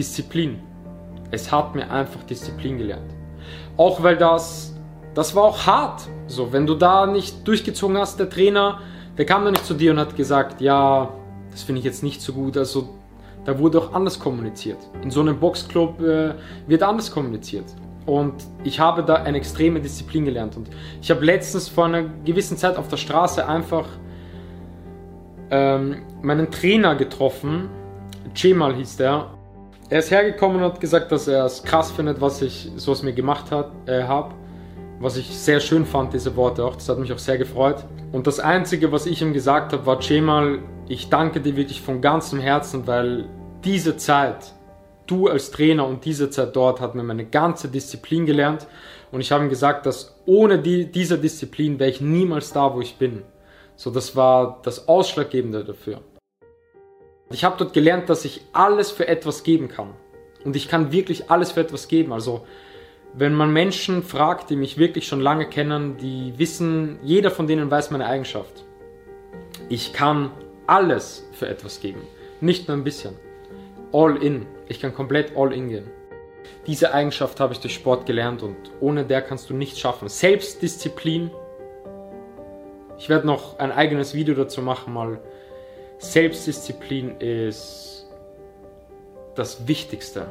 Disziplin. 0.00 0.58
Es 1.30 1.52
hat 1.52 1.74
mir 1.74 1.90
einfach 1.90 2.22
Disziplin 2.24 2.78
gelernt. 2.78 3.10
Auch 3.76 4.02
weil 4.02 4.16
das, 4.16 4.74
das 5.12 5.34
war 5.34 5.44
auch 5.44 5.66
hart. 5.66 6.08
So, 6.26 6.54
wenn 6.54 6.66
du 6.66 6.74
da 6.74 7.06
nicht 7.06 7.46
durchgezogen 7.46 7.98
hast, 7.98 8.18
der 8.18 8.30
Trainer, 8.30 8.80
der 9.18 9.26
kam 9.26 9.44
dann 9.44 9.52
nicht 9.52 9.66
zu 9.66 9.74
dir 9.74 9.92
und 9.92 9.98
hat 9.98 10.16
gesagt, 10.16 10.62
ja, 10.62 11.10
das 11.50 11.64
finde 11.64 11.80
ich 11.80 11.84
jetzt 11.84 12.02
nicht 12.02 12.22
so 12.22 12.32
gut. 12.32 12.56
Also 12.56 12.88
da 13.44 13.58
wurde 13.58 13.78
auch 13.78 13.92
anders 13.92 14.18
kommuniziert. 14.18 14.78
In 15.02 15.10
so 15.10 15.20
einem 15.20 15.38
Boxclub 15.38 16.00
äh, 16.00 16.32
wird 16.66 16.82
anders 16.82 17.10
kommuniziert. 17.10 17.66
Und 18.06 18.36
ich 18.64 18.80
habe 18.80 19.02
da 19.02 19.16
eine 19.16 19.36
extreme 19.36 19.80
Disziplin 19.80 20.24
gelernt. 20.24 20.56
Und 20.56 20.70
ich 21.02 21.10
habe 21.10 21.22
letztens 21.22 21.68
vor 21.68 21.84
einer 21.84 22.04
gewissen 22.24 22.56
Zeit 22.56 22.78
auf 22.78 22.88
der 22.88 22.96
Straße 22.96 23.46
einfach 23.46 23.86
ähm, 25.50 25.96
meinen 26.22 26.50
Trainer 26.50 26.94
getroffen. 26.94 27.68
Cemal 28.34 28.74
hieß 28.76 28.96
der. 28.96 29.39
Er 29.90 29.98
ist 29.98 30.12
hergekommen 30.12 30.58
und 30.58 30.62
hat 30.62 30.80
gesagt, 30.80 31.10
dass 31.10 31.26
er 31.26 31.44
es 31.44 31.64
krass 31.64 31.90
findet, 31.90 32.20
was 32.20 32.40
ich 32.42 32.70
so 32.76 32.92
aus 32.92 33.02
mir 33.02 33.12
gemacht 33.12 33.46
äh, 33.86 34.04
habe. 34.04 34.34
Was 35.00 35.16
ich 35.16 35.26
sehr 35.36 35.58
schön 35.58 35.84
fand, 35.84 36.14
diese 36.14 36.36
Worte 36.36 36.64
auch. 36.64 36.76
Das 36.76 36.88
hat 36.88 37.00
mich 37.00 37.12
auch 37.12 37.18
sehr 37.18 37.38
gefreut. 37.38 37.84
Und 38.12 38.28
das 38.28 38.38
Einzige, 38.38 38.92
was 38.92 39.06
ich 39.06 39.20
ihm 39.20 39.32
gesagt 39.32 39.72
habe, 39.72 39.84
war, 39.86 40.00
Cemal, 40.00 40.60
ich 40.86 41.08
danke 41.08 41.40
dir 41.40 41.56
wirklich 41.56 41.80
von 41.80 42.00
ganzem 42.00 42.38
Herzen, 42.38 42.86
weil 42.86 43.24
diese 43.64 43.96
Zeit, 43.96 44.52
du 45.08 45.26
als 45.26 45.50
Trainer 45.50 45.88
und 45.88 46.04
diese 46.04 46.30
Zeit 46.30 46.54
dort 46.54 46.80
hat 46.80 46.94
mir 46.94 47.02
meine 47.02 47.24
ganze 47.24 47.66
Disziplin 47.66 48.26
gelernt. 48.26 48.68
Und 49.10 49.22
ich 49.22 49.32
habe 49.32 49.42
ihm 49.42 49.50
gesagt, 49.50 49.86
dass 49.86 50.20
ohne 50.24 50.60
die, 50.60 50.84
diese 50.84 51.18
Disziplin 51.18 51.80
wäre 51.80 51.90
ich 51.90 52.00
niemals 52.00 52.52
da, 52.52 52.72
wo 52.72 52.80
ich 52.80 52.96
bin. 52.96 53.24
So, 53.74 53.90
das 53.90 54.14
war 54.14 54.60
das 54.62 54.86
Ausschlaggebende 54.86 55.64
dafür. 55.64 56.00
Ich 57.32 57.44
habe 57.44 57.56
dort 57.56 57.72
gelernt, 57.72 58.08
dass 58.08 58.24
ich 58.24 58.42
alles 58.52 58.90
für 58.90 59.06
etwas 59.06 59.44
geben 59.44 59.68
kann. 59.68 59.94
Und 60.44 60.56
ich 60.56 60.68
kann 60.68 60.90
wirklich 60.90 61.30
alles 61.30 61.52
für 61.52 61.60
etwas 61.60 61.86
geben. 61.86 62.12
Also, 62.12 62.44
wenn 63.14 63.34
man 63.34 63.52
Menschen 63.52 64.02
fragt, 64.02 64.50
die 64.50 64.56
mich 64.56 64.78
wirklich 64.78 65.06
schon 65.06 65.20
lange 65.20 65.48
kennen, 65.48 65.96
die 65.96 66.34
wissen, 66.38 66.98
jeder 67.02 67.30
von 67.30 67.46
denen 67.46 67.70
weiß 67.70 67.92
meine 67.92 68.06
Eigenschaft. 68.06 68.64
Ich 69.68 69.92
kann 69.92 70.32
alles 70.66 71.28
für 71.32 71.48
etwas 71.48 71.80
geben, 71.80 72.02
nicht 72.40 72.66
nur 72.68 72.76
ein 72.76 72.84
bisschen. 72.84 73.14
All 73.92 74.16
in. 74.22 74.46
Ich 74.68 74.80
kann 74.80 74.94
komplett 74.94 75.36
all 75.36 75.52
in 75.52 75.68
gehen. 75.68 75.90
Diese 76.66 76.92
Eigenschaft 76.94 77.38
habe 77.40 77.52
ich 77.52 77.60
durch 77.60 77.74
Sport 77.74 78.06
gelernt 78.06 78.42
und 78.42 78.56
ohne 78.80 79.04
der 79.04 79.22
kannst 79.22 79.50
du 79.50 79.54
nichts 79.54 79.78
schaffen. 79.78 80.08
Selbstdisziplin. 80.08 81.30
Ich 82.98 83.08
werde 83.08 83.26
noch 83.26 83.58
ein 83.58 83.72
eigenes 83.72 84.14
Video 84.14 84.34
dazu 84.34 84.62
machen, 84.62 84.92
mal. 84.92 85.20
Selbstdisziplin 86.00 87.20
ist 87.20 88.06
das 89.34 89.68
Wichtigste. 89.68 90.26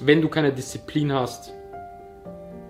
Wenn 0.00 0.20
du 0.20 0.28
keine 0.28 0.52
Disziplin 0.52 1.10
hast, 1.10 1.54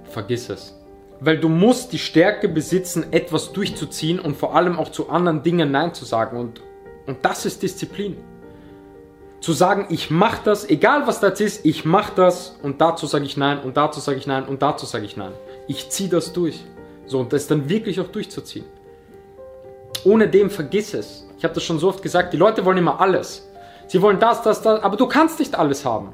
vergiss 0.05 0.49
es. 0.49 0.81
Weil 1.19 1.39
du 1.39 1.49
musst 1.49 1.93
die 1.93 1.99
Stärke 1.99 2.49
besitzen, 2.49 3.13
etwas 3.13 3.53
durchzuziehen 3.53 4.21
und 4.21 4.37
vor 4.37 4.55
allem 4.55 4.79
auch 4.79 4.91
zu 4.91 5.11
anderen 5.11 5.43
Dingen 5.43 5.73
Nein 5.73 5.93
zu 5.93 6.05
sagen. 6.05 6.39
Und, 6.39 6.63
und 7.09 7.19
das 7.25 7.45
ist 7.45 7.65
Disziplin. 7.65 8.17
Zu 9.41 9.53
sagen, 9.53 9.87
ich 9.91 10.11
mache 10.11 10.43
das, 10.45 10.71
egal 10.71 11.09
was 11.09 11.19
das 11.19 11.41
ist, 11.41 11.67
ich 11.67 11.85
mache 11.85 12.13
das 12.15 12.57
und 12.63 12.81
dazu 12.81 13.07
sage 13.07 13.25
ich 13.25 13.37
Nein 13.37 13.61
und 13.61 13.77
dazu 13.77 13.99
sage 13.99 14.19
ich 14.19 14.29
Nein 14.29 14.47
und 14.47 14.63
dazu 14.63 14.87
sage 14.87 15.05
ich 15.05 15.17
Nein. 15.17 15.33
Ich 15.67 15.91
ziehe 15.91 16.09
das 16.09 16.33
durch. 16.33 16.65
So, 17.07 17.19
und 17.19 17.33
das 17.33 17.49
dann 17.49 17.69
wirklich 17.69 18.01
auch 18.01 18.09
durchzuziehen. 18.09 18.65
Ohne 20.07 20.29
dem 20.29 20.51
vergiss 20.51 20.95
es. 20.95 21.27
Ich 21.39 21.45
habe 21.45 21.55
das 21.55 21.63
schon 21.63 21.79
so 21.79 21.89
oft 21.89 22.03
gesagt, 22.03 22.33
die 22.33 22.37
Leute 22.37 22.65
wollen 22.65 22.79
immer 22.79 23.01
alles. 23.01 23.49
Sie 23.87 24.03
wollen 24.03 24.19
das, 24.19 24.43
das, 24.43 24.61
das, 24.63 24.83
aber 24.83 24.97
du 24.97 25.07
kannst 25.07 25.39
nicht 25.39 25.55
alles 25.55 25.85
haben. 25.85 26.13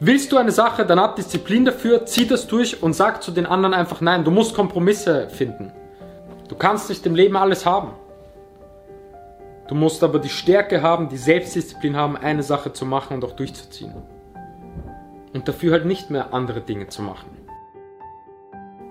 Willst 0.00 0.32
du 0.32 0.36
eine 0.36 0.52
Sache, 0.52 0.84
dann 0.84 1.00
hab 1.00 1.16
Disziplin 1.16 1.64
dafür, 1.64 2.04
zieh 2.04 2.26
das 2.26 2.46
durch 2.46 2.82
und 2.82 2.92
sag 2.92 3.22
zu 3.22 3.30
den 3.30 3.46
anderen 3.46 3.74
einfach 3.74 4.00
nein. 4.00 4.24
Du 4.24 4.30
musst 4.30 4.54
Kompromisse 4.54 5.28
finden. 5.30 5.72
Du 6.48 6.56
kannst 6.56 6.88
nicht 6.88 7.06
im 7.06 7.14
Leben 7.14 7.36
alles 7.36 7.64
haben. 7.64 7.92
Du 9.68 9.74
musst 9.74 10.04
aber 10.04 10.18
die 10.18 10.28
Stärke 10.28 10.82
haben, 10.82 11.08
die 11.08 11.16
Selbstdisziplin 11.16 11.96
haben, 11.96 12.16
eine 12.16 12.42
Sache 12.42 12.72
zu 12.72 12.84
machen 12.84 13.14
und 13.14 13.24
auch 13.24 13.32
durchzuziehen. 13.32 13.94
Und 15.32 15.48
dafür 15.48 15.72
halt 15.72 15.86
nicht 15.86 16.10
mehr 16.10 16.34
andere 16.34 16.60
Dinge 16.60 16.88
zu 16.88 17.02
machen. 17.02 17.30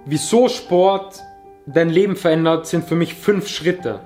Wieso 0.05 0.49
Sport 0.49 1.21
dein 1.65 1.89
Leben 1.89 2.15
verändert, 2.15 2.67
sind 2.67 2.85
für 2.85 2.95
mich 2.95 3.15
fünf 3.15 3.47
Schritte. 3.47 4.01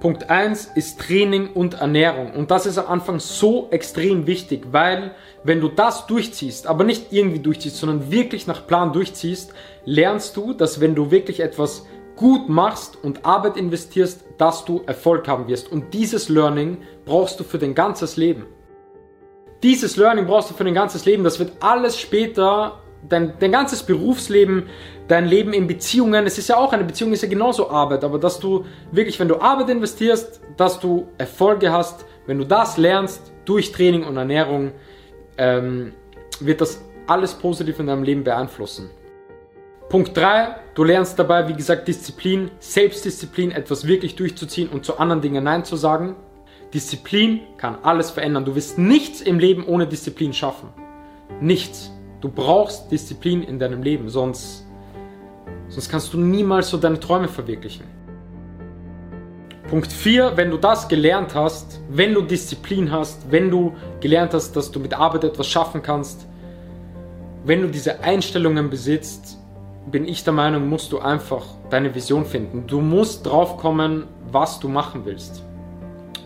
Punkt 0.00 0.28
1 0.28 0.72
ist 0.74 1.00
Training 1.00 1.48
und 1.48 1.74
Ernährung. 1.74 2.32
Und 2.32 2.50
das 2.50 2.66
ist 2.66 2.78
am 2.78 2.86
Anfang 2.86 3.18
so 3.18 3.68
extrem 3.70 4.26
wichtig, 4.26 4.68
weil 4.70 5.14
wenn 5.42 5.60
du 5.60 5.68
das 5.68 6.06
durchziehst, 6.06 6.66
aber 6.66 6.84
nicht 6.84 7.12
irgendwie 7.12 7.40
durchziehst, 7.40 7.76
sondern 7.76 8.10
wirklich 8.10 8.46
nach 8.46 8.66
Plan 8.66 8.92
durchziehst, 8.92 9.54
lernst 9.84 10.36
du, 10.36 10.52
dass 10.52 10.80
wenn 10.80 10.94
du 10.94 11.10
wirklich 11.10 11.40
etwas 11.40 11.86
gut 12.14 12.48
machst 12.48 13.02
und 13.02 13.24
Arbeit 13.24 13.56
investierst, 13.56 14.24
dass 14.38 14.64
du 14.64 14.82
Erfolg 14.86 15.28
haben 15.28 15.48
wirst. 15.48 15.70
Und 15.72 15.94
dieses 15.94 16.28
Learning 16.28 16.78
brauchst 17.04 17.40
du 17.40 17.44
für 17.44 17.58
dein 17.58 17.74
ganzes 17.74 18.16
Leben. 18.16 18.46
Dieses 19.62 19.96
Learning 19.96 20.26
brauchst 20.26 20.50
du 20.50 20.54
für 20.54 20.64
dein 20.64 20.74
ganzes 20.74 21.04
Leben. 21.04 21.24
Das 21.24 21.38
wird 21.38 21.52
alles 21.60 21.98
später, 21.98 22.82
dein, 23.08 23.34
dein 23.38 23.52
ganzes 23.52 23.82
Berufsleben, 23.82 24.68
dein 25.08 25.26
Leben 25.26 25.52
in 25.52 25.66
Beziehungen. 25.66 26.26
Es 26.26 26.38
ist 26.38 26.48
ja 26.48 26.56
auch 26.56 26.72
eine 26.72 26.84
Beziehung, 26.84 27.12
ist 27.12 27.22
ja 27.22 27.28
genauso 27.28 27.70
Arbeit. 27.70 28.04
Aber 28.04 28.18
dass 28.18 28.40
du 28.40 28.64
wirklich, 28.92 29.18
wenn 29.20 29.28
du 29.28 29.40
Arbeit 29.40 29.70
investierst, 29.70 30.40
dass 30.56 30.80
du 30.80 31.08
Erfolge 31.18 31.72
hast, 31.72 32.04
wenn 32.26 32.38
du 32.38 32.44
das 32.44 32.76
lernst 32.76 33.32
durch 33.44 33.72
Training 33.72 34.04
und 34.04 34.16
Ernährung, 34.16 34.72
ähm, 35.38 35.92
wird 36.40 36.60
das 36.60 36.82
alles 37.06 37.34
positiv 37.34 37.78
in 37.78 37.86
deinem 37.86 38.02
Leben 38.02 38.24
beeinflussen. 38.24 38.90
Punkt 39.88 40.16
3, 40.16 40.56
du 40.74 40.82
lernst 40.82 41.16
dabei, 41.18 41.48
wie 41.48 41.54
gesagt, 41.54 41.86
Disziplin, 41.86 42.50
Selbstdisziplin, 42.58 43.52
etwas 43.52 43.86
wirklich 43.86 44.16
durchzuziehen 44.16 44.68
und 44.68 44.84
zu 44.84 44.98
anderen 44.98 45.22
Dingen 45.22 45.44
Nein 45.44 45.64
zu 45.64 45.76
sagen. 45.76 46.16
Disziplin 46.74 47.40
kann 47.56 47.78
alles 47.82 48.10
verändern. 48.10 48.44
Du 48.44 48.56
wirst 48.56 48.78
nichts 48.78 49.20
im 49.20 49.38
Leben 49.38 49.64
ohne 49.64 49.86
Disziplin 49.86 50.32
schaffen. 50.32 50.70
Nichts. 51.40 51.92
Du 52.26 52.32
brauchst 52.32 52.90
Disziplin 52.90 53.44
in 53.44 53.60
deinem 53.60 53.84
Leben, 53.84 54.08
sonst, 54.08 54.66
sonst 55.68 55.88
kannst 55.88 56.12
du 56.12 56.18
niemals 56.18 56.68
so 56.70 56.76
deine 56.76 56.98
Träume 56.98 57.28
verwirklichen. 57.28 57.84
Punkt 59.70 59.92
4, 59.92 60.36
wenn 60.36 60.50
du 60.50 60.56
das 60.56 60.88
gelernt 60.88 61.36
hast, 61.36 61.80
wenn 61.88 62.14
du 62.14 62.22
Disziplin 62.22 62.90
hast, 62.90 63.30
wenn 63.30 63.48
du 63.48 63.76
gelernt 64.00 64.34
hast, 64.34 64.56
dass 64.56 64.72
du 64.72 64.80
mit 64.80 64.92
Arbeit 64.92 65.22
etwas 65.22 65.46
schaffen 65.46 65.82
kannst, 65.82 66.26
wenn 67.44 67.62
du 67.62 67.68
diese 67.68 68.00
Einstellungen 68.00 68.70
besitzt, 68.70 69.38
bin 69.88 70.08
ich 70.08 70.24
der 70.24 70.32
Meinung, 70.32 70.68
musst 70.68 70.90
du 70.90 70.98
einfach 70.98 71.44
deine 71.70 71.94
Vision 71.94 72.24
finden. 72.24 72.66
Du 72.66 72.80
musst 72.80 73.24
drauf 73.24 73.56
kommen, 73.56 74.08
was 74.32 74.58
du 74.58 74.66
machen 74.66 75.02
willst. 75.04 75.44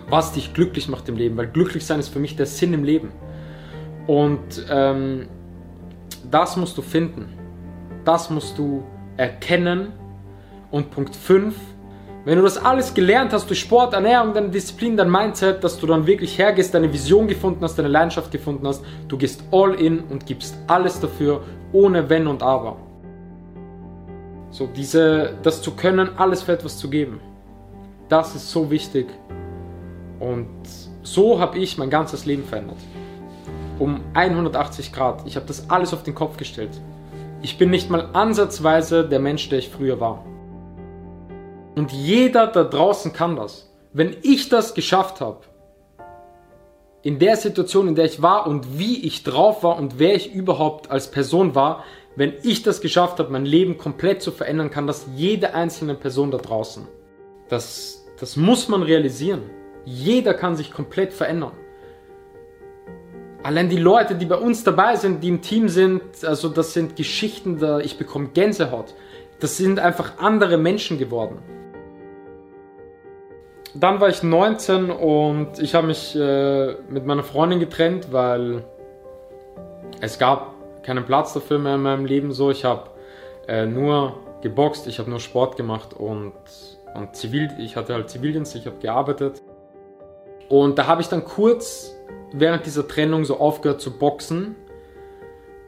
Was 0.09 0.33
dich 0.33 0.55
glücklich 0.55 0.89
macht 0.89 1.11
im 1.11 1.17
Leben, 1.17 1.37
weil 1.37 1.49
glücklich 1.49 1.85
sein 1.85 2.01
ist 2.01 2.09
für 2.09 2.21
mich 2.21 2.37
der 2.37 2.47
Sinn 2.47 2.73
im 2.73 2.85
Leben. 2.85 3.13
Und 4.07 4.65
ähm, 4.71 5.29
das 6.31 6.57
musst 6.57 6.77
du 6.79 6.83
finden. 6.83 7.29
Das 8.05 8.31
musst 8.31 8.59
du 8.59 8.83
erkennen. 9.17 9.93
Und 10.71 10.91
Punkt 10.91 11.17
5, 11.17 11.55
wenn 12.25 12.37
du 12.37 12.45
das 12.45 12.63
alles 12.63 12.95
gelernt 12.95 13.33
hast 13.33 13.49
durch 13.49 13.61
Sport, 13.61 13.95
Ernährung, 13.95 14.35
deine 14.35 14.51
Disziplin, 14.51 14.97
dein 14.97 15.11
Mindset, 15.11 15.65
dass 15.65 15.79
du 15.79 15.87
dann 15.87 16.07
wirklich 16.07 16.39
hergehst, 16.39 16.75
deine 16.75 16.93
Vision 16.93 17.27
gefunden 17.27 17.65
hast, 17.65 17.77
deine 17.77 17.89
Leidenschaft 17.89 18.31
gefunden 18.31 18.67
hast, 18.67 18.85
du 19.09 19.17
gehst 19.17 19.43
all 19.51 19.75
in 19.75 20.01
und 20.01 20.27
gibst 20.27 20.55
alles 20.67 21.01
dafür, 21.01 21.43
ohne 21.73 22.09
Wenn 22.09 22.27
und 22.27 22.43
Aber. 22.43 22.77
So, 24.51 24.67
diese, 24.67 25.35
das 25.43 25.63
zu 25.63 25.73
können, 25.73 26.11
alles 26.19 26.43
für 26.43 26.53
etwas 26.53 26.77
zu 26.77 26.91
geben. 26.91 27.21
Das 28.09 28.35
ist 28.35 28.51
so 28.51 28.71
wichtig. 28.71 29.07
Und 30.19 30.49
so 31.03 31.41
habe 31.41 31.59
ich 31.59 31.79
mein 31.79 31.89
ganzes 31.89 32.27
Leben 32.27 32.45
verändert. 32.45 32.77
Um 33.81 34.03
180 34.15 34.93
Grad. 34.93 35.27
Ich 35.27 35.35
habe 35.35 35.47
das 35.47 35.71
alles 35.71 35.93
auf 35.93 36.05
den 36.05 36.15
Kopf 36.15 36.37
gestellt. 36.37 36.81
Ich 37.43 37.59
bin 37.59 37.71
nicht 37.71 37.91
mal 37.91 38.11
ansatzweise 38.13 39.09
der 39.09 39.19
Mensch, 39.19 39.49
der 39.49 39.59
ich 39.59 39.71
früher 39.71 39.99
war. 39.99 40.25
Und 41.75 41.91
jeder 41.91 42.47
da 42.47 42.63
draußen 42.63 43.13
kann 43.15 43.37
das. 43.37 43.73
Wenn 43.93 44.15
ich 44.23 44.51
das 44.51 44.75
geschafft 44.75 45.21
habe, 45.23 45.41
in 47.03 47.19
der 47.19 47.37
Situation, 47.37 47.89
in 47.89 47.95
der 47.95 48.05
ich 48.05 48.21
war 48.21 48.47
und 48.47 48.79
wie 48.79 49.07
ich 49.07 49.23
drauf 49.23 49.63
war 49.65 49.79
und 49.79 49.99
wer 49.99 50.15
ich 50.15 50.35
überhaupt 50.35 50.91
als 50.91 51.11
Person 51.11 51.55
war, 51.55 51.83
wenn 52.17 52.35
ich 52.43 52.63
das 52.63 52.83
geschafft 52.83 53.19
habe, 53.19 53.33
mein 53.33 53.47
Leben 53.47 53.79
komplett 53.79 54.21
zu 54.21 54.31
verändern, 54.31 54.71
kann 54.71 54.87
das 54.87 55.07
jede 55.17 55.55
einzelne 55.55 55.95
Person 55.95 56.31
da 56.31 56.37
draußen. 56.37 56.87
Das, 57.49 58.05
das 58.19 58.37
muss 58.37 58.69
man 58.69 58.83
realisieren. 58.83 59.43
Jeder 59.87 60.35
kann 60.35 60.57
sich 60.57 60.71
komplett 60.71 61.15
verändern. 61.15 61.53
Allein 63.43 63.71
die 63.71 63.79
Leute, 63.79 64.15
die 64.17 64.27
bei 64.27 64.37
uns 64.37 64.65
dabei 64.65 64.97
sind, 64.97 65.23
die 65.23 65.29
im 65.29 65.41
Team 65.41 65.69
sind, 65.69 66.03
also 66.25 66.49
das 66.51 66.75
sind 66.75 66.97
Geschichten, 66.97 67.59
da 67.59 67.79
ich 67.79 67.97
bekomme 67.97 68.29
Gänsehaut. 68.35 68.95
Das 69.41 69.57
sind 69.57 69.79
einfach 69.79 70.19
andere 70.19 70.59
Menschen 70.59 70.99
geworden. 70.99 71.39
Dann 73.75 74.01
war 74.01 74.09
ich 74.09 74.23
19 74.23 74.91
und 74.91 75.59
ich 75.59 75.75
habe 75.75 75.87
mich 75.87 76.15
äh, 76.17 76.75
mit 76.91 77.07
meiner 77.07 77.23
Freundin 77.23 77.61
getrennt, 77.61 78.09
weil 78.13 78.63
es 80.01 80.19
gab 80.19 80.55
keinen 80.83 81.07
Platz 81.07 81.33
dafür 81.33 81.59
mehr 81.59 81.77
in 81.77 81.83
meinem 81.83 82.05
Leben. 82.05 82.33
So, 82.33 82.51
ich 82.51 82.65
habe 82.65 82.91
äh, 83.49 83.65
nur 83.65 84.19
geboxt, 84.43 84.87
ich 84.87 84.99
habe 84.99 85.09
nur 85.09 85.21
Sport 85.21 85.57
gemacht 85.57 85.95
und, 85.95 86.33
und 86.95 87.17
Zivil, 87.17 87.49
ich 87.59 87.77
hatte 87.77 87.95
halt 87.95 88.11
Zivildienst, 88.11 88.55
ich 88.57 88.67
habe 88.67 88.77
gearbeitet. 88.81 89.41
Und 90.49 90.79
da 90.79 90.87
habe 90.87 91.01
ich 91.01 91.09
dann 91.09 91.25
kurz 91.25 91.95
während 92.33 92.67
dieser 92.67 92.87
Trennung 92.87 93.25
so 93.25 93.39
aufgehört 93.39 93.81
zu 93.81 93.97
boxen 93.97 94.57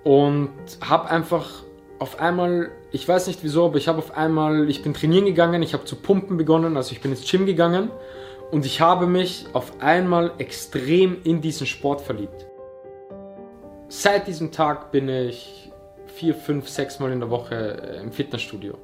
und 0.05 0.51
habe 0.81 1.11
einfach 1.11 1.63
auf 1.99 2.21
einmal, 2.21 2.71
ich 2.91 3.07
weiß 3.07 3.29
nicht 3.29 3.45
wieso, 3.45 3.67
aber 3.67 3.77
ich 3.77 3.89
habe 3.89 3.99
auf 3.99 4.17
einmal, 4.17 4.69
ich 4.69 4.83
bin 4.83 4.95
trainieren 4.95 5.25
gegangen, 5.25 5.63
ich 5.63 5.73
habe 5.73 5.85
zu 5.85 5.97
pumpen 5.97 6.37
begonnen, 6.37 6.77
also 6.77 6.93
ich 6.93 7.01
bin 7.01 7.13
ins 7.13 7.29
Gym 7.31 7.47
gegangen 7.47 7.91
und 8.51 8.67
ich 8.67 8.81
habe 8.81 9.07
mich 9.07 9.47
auf 9.53 9.81
einmal 9.81 10.33
extrem 10.39 11.19
in 11.25 11.41
diesen 11.41 11.67
Sport 11.67 12.01
verliebt. 12.01 12.47
Seit 13.89 14.27
diesem 14.27 14.51
Tag 14.53 14.91
bin 14.91 15.09
ich 15.09 15.71
vier, 16.07 16.35
fünf, 16.35 16.69
sechs 16.69 16.99
Mal 16.99 17.13
in 17.13 17.21
der 17.21 17.31
Woche 17.31 17.55
äh, 17.55 18.01
im 18.01 18.13
Fitnessstudio. 18.13 18.75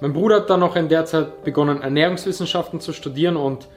Mein 0.00 0.12
Bruder 0.12 0.36
hat 0.36 0.50
dann 0.50 0.60
noch 0.60 0.76
in 0.76 0.88
der 0.88 1.04
Zeit 1.04 1.44
begonnen, 1.44 1.82
Ernährungswissenschaften 1.82 2.80
zu 2.80 2.92
studieren 2.92 3.36
und 3.36 3.68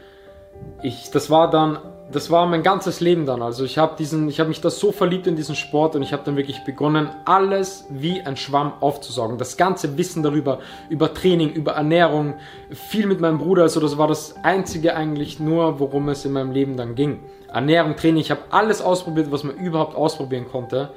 ich, 0.81 1.11
das 1.11 1.29
war 1.29 1.49
dann 1.49 1.79
das 2.13 2.29
war 2.29 2.45
mein 2.45 2.63
ganzes 2.63 2.99
Leben 2.99 3.25
dann. 3.25 3.41
Also 3.41 3.65
ich 3.65 3.77
habe 3.77 3.95
diesen, 3.97 4.25
mich 4.25 4.61
da 4.61 4.69
so 4.69 4.91
verliebt 4.91 5.27
in 5.27 5.35
diesen 5.35 5.55
Sport 5.55 5.95
und 5.95 6.03
ich 6.03 6.13
habe 6.13 6.23
dann 6.23 6.35
wirklich 6.35 6.63
begonnen, 6.63 7.09
alles 7.25 7.85
wie 7.89 8.21
ein 8.21 8.37
Schwamm 8.37 8.73
aufzusaugen. 8.79 9.37
Das 9.37 9.57
ganze 9.57 9.97
Wissen 9.97 10.23
darüber, 10.23 10.59
über 10.89 11.13
Training, 11.13 11.51
über 11.51 11.73
Ernährung, 11.73 12.35
viel 12.71 13.07
mit 13.07 13.19
meinem 13.19 13.39
Bruder. 13.39 13.63
Also 13.63 13.79
das 13.79 13.97
war 13.97 14.07
das 14.07 14.35
einzige 14.43 14.95
eigentlich 14.95 15.39
nur, 15.39 15.79
worum 15.79 16.09
es 16.09 16.25
in 16.25 16.33
meinem 16.33 16.51
Leben 16.51 16.77
dann 16.77 16.95
ging. 16.95 17.19
Ernährung, 17.51 17.95
Training. 17.95 18.21
Ich 18.21 18.31
habe 18.31 18.41
alles 18.51 18.81
ausprobiert, 18.81 19.31
was 19.31 19.43
man 19.43 19.57
überhaupt 19.57 19.95
ausprobieren 19.95 20.45
konnte 20.51 20.91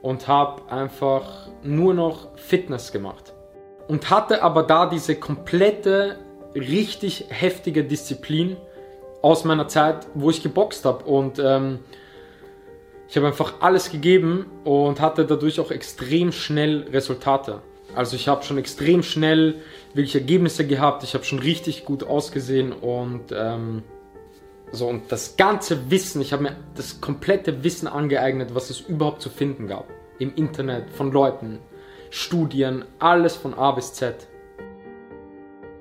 und 0.00 0.28
habe 0.28 0.70
einfach 0.70 1.48
nur 1.62 1.94
noch 1.94 2.36
Fitness 2.36 2.92
gemacht 2.92 3.32
und 3.88 4.10
hatte 4.10 4.42
aber 4.42 4.62
da 4.62 4.86
diese 4.86 5.16
komplette, 5.16 6.18
richtig 6.54 7.26
heftige 7.28 7.84
Disziplin 7.84 8.56
aus 9.22 9.44
meiner 9.44 9.68
Zeit, 9.68 10.06
wo 10.14 10.30
ich 10.30 10.42
geboxt 10.42 10.84
habe. 10.84 11.04
Und 11.04 11.38
ähm, 11.38 11.78
ich 13.08 13.16
habe 13.16 13.28
einfach 13.28 13.54
alles 13.60 13.90
gegeben 13.90 14.46
und 14.64 15.00
hatte 15.00 15.24
dadurch 15.24 15.60
auch 15.60 15.70
extrem 15.70 16.32
schnell 16.32 16.88
Resultate. 16.92 17.62
Also 17.94 18.16
ich 18.16 18.26
habe 18.28 18.42
schon 18.42 18.58
extrem 18.58 19.02
schnell 19.02 19.56
wirklich 19.94 20.14
Ergebnisse 20.14 20.66
gehabt. 20.66 21.04
Ich 21.04 21.14
habe 21.14 21.24
schon 21.24 21.38
richtig 21.38 21.84
gut 21.84 22.04
ausgesehen 22.04 22.72
und 22.72 23.32
ähm, 23.32 23.82
so 24.70 24.88
und 24.88 25.12
das 25.12 25.36
ganze 25.36 25.90
Wissen, 25.90 26.22
ich 26.22 26.32
habe 26.32 26.44
mir 26.44 26.56
das 26.74 27.02
komplette 27.02 27.62
Wissen 27.62 27.86
angeeignet, 27.86 28.54
was 28.54 28.70
es 28.70 28.80
überhaupt 28.80 29.20
zu 29.20 29.28
finden 29.28 29.66
gab 29.66 29.86
im 30.18 30.34
Internet 30.34 30.88
von 30.90 31.12
Leuten, 31.12 31.58
Studien, 32.10 32.84
alles 32.98 33.36
von 33.36 33.52
A 33.52 33.72
bis 33.72 33.92
Z. 33.92 34.26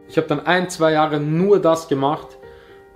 Ich 0.09 0.17
habe 0.17 0.27
dann 0.27 0.45
ein, 0.45 0.69
zwei 0.69 0.91
Jahre 0.91 1.21
nur 1.21 1.61
das 1.61 1.87
gemacht 1.87 2.37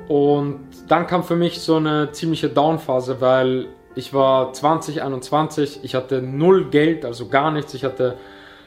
und 0.08 0.60
dann 0.88 1.08
kam 1.08 1.24
für 1.24 1.36
mich 1.36 1.60
so 1.62 1.78
eine 1.78 2.12
ziemliche 2.12 2.50
Downphase, 2.50 3.22
weil 3.22 3.68
ich 3.96 4.14
war 4.14 4.54
2021, 4.54 5.80
ich 5.84 5.96
hatte 5.96 6.22
null 6.22 6.70
Geld, 6.70 7.06
also 7.06 7.28
gar 7.28 7.52
nichts. 7.52 7.74
Ich 7.74 7.84
hatte, 7.84 8.18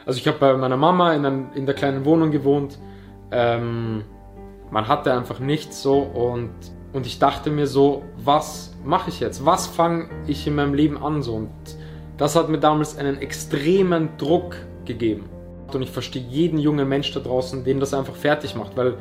also 0.06 0.18
ich 0.18 0.26
habe 0.26 0.38
bei 0.38 0.56
meiner 0.56 0.76
Mama 0.76 1.12
in, 1.12 1.24
ein, 1.24 1.52
in 1.54 1.66
der 1.66 1.74
kleinen 1.74 2.04
Wohnung 2.04 2.30
gewohnt. 2.30 2.78
Ähm, 3.30 4.04
man 4.70 4.88
hatte 4.88 5.12
einfach 5.12 5.38
nichts 5.38 5.82
so 5.82 5.98
und, 5.98 6.50
und 6.92 7.06
ich 7.06 7.18
dachte 7.18 7.50
mir 7.50 7.66
so, 7.66 8.02
was 8.16 8.74
mache 8.84 9.10
ich 9.10 9.20
jetzt? 9.20 9.44
Was 9.44 9.66
fange 9.66 10.08
ich 10.26 10.46
in 10.46 10.54
meinem 10.54 10.74
Leben 10.74 11.02
an 11.02 11.22
so? 11.22 11.34
Und 11.34 11.50
das 12.16 12.34
hat 12.34 12.48
mir 12.48 12.58
damals 12.58 12.96
einen 12.98 13.18
extremen 13.18 14.10
Druck 14.16 14.56
gegeben. 14.86 15.26
Und 15.72 15.82
ich 15.82 15.90
verstehe 15.90 16.22
jeden 16.22 16.58
jungen 16.58 16.88
Mensch 16.88 17.12
da 17.12 17.20
draußen, 17.20 17.62
den 17.62 17.78
das 17.78 17.92
einfach 17.92 18.16
fertig 18.16 18.54
macht, 18.54 18.76
weil 18.76 18.96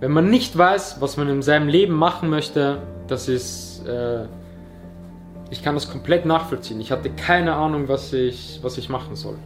wenn 0.00 0.12
man 0.12 0.30
nicht 0.30 0.56
weiß, 0.56 1.00
was 1.00 1.16
man 1.16 1.28
in 1.28 1.42
seinem 1.42 1.68
Leben 1.68 1.94
machen 1.94 2.30
möchte, 2.30 2.82
das 3.06 3.28
ist, 3.28 3.86
äh, 3.86 4.24
ich 5.50 5.62
kann 5.62 5.74
das 5.74 5.90
komplett 5.90 6.24
nachvollziehen. 6.24 6.80
Ich 6.80 6.90
hatte 6.90 7.10
keine 7.10 7.54
Ahnung, 7.54 7.88
was 7.88 8.12
ich, 8.12 8.60
was 8.62 8.78
ich 8.78 8.88
machen 8.88 9.14
soll. 9.14 9.36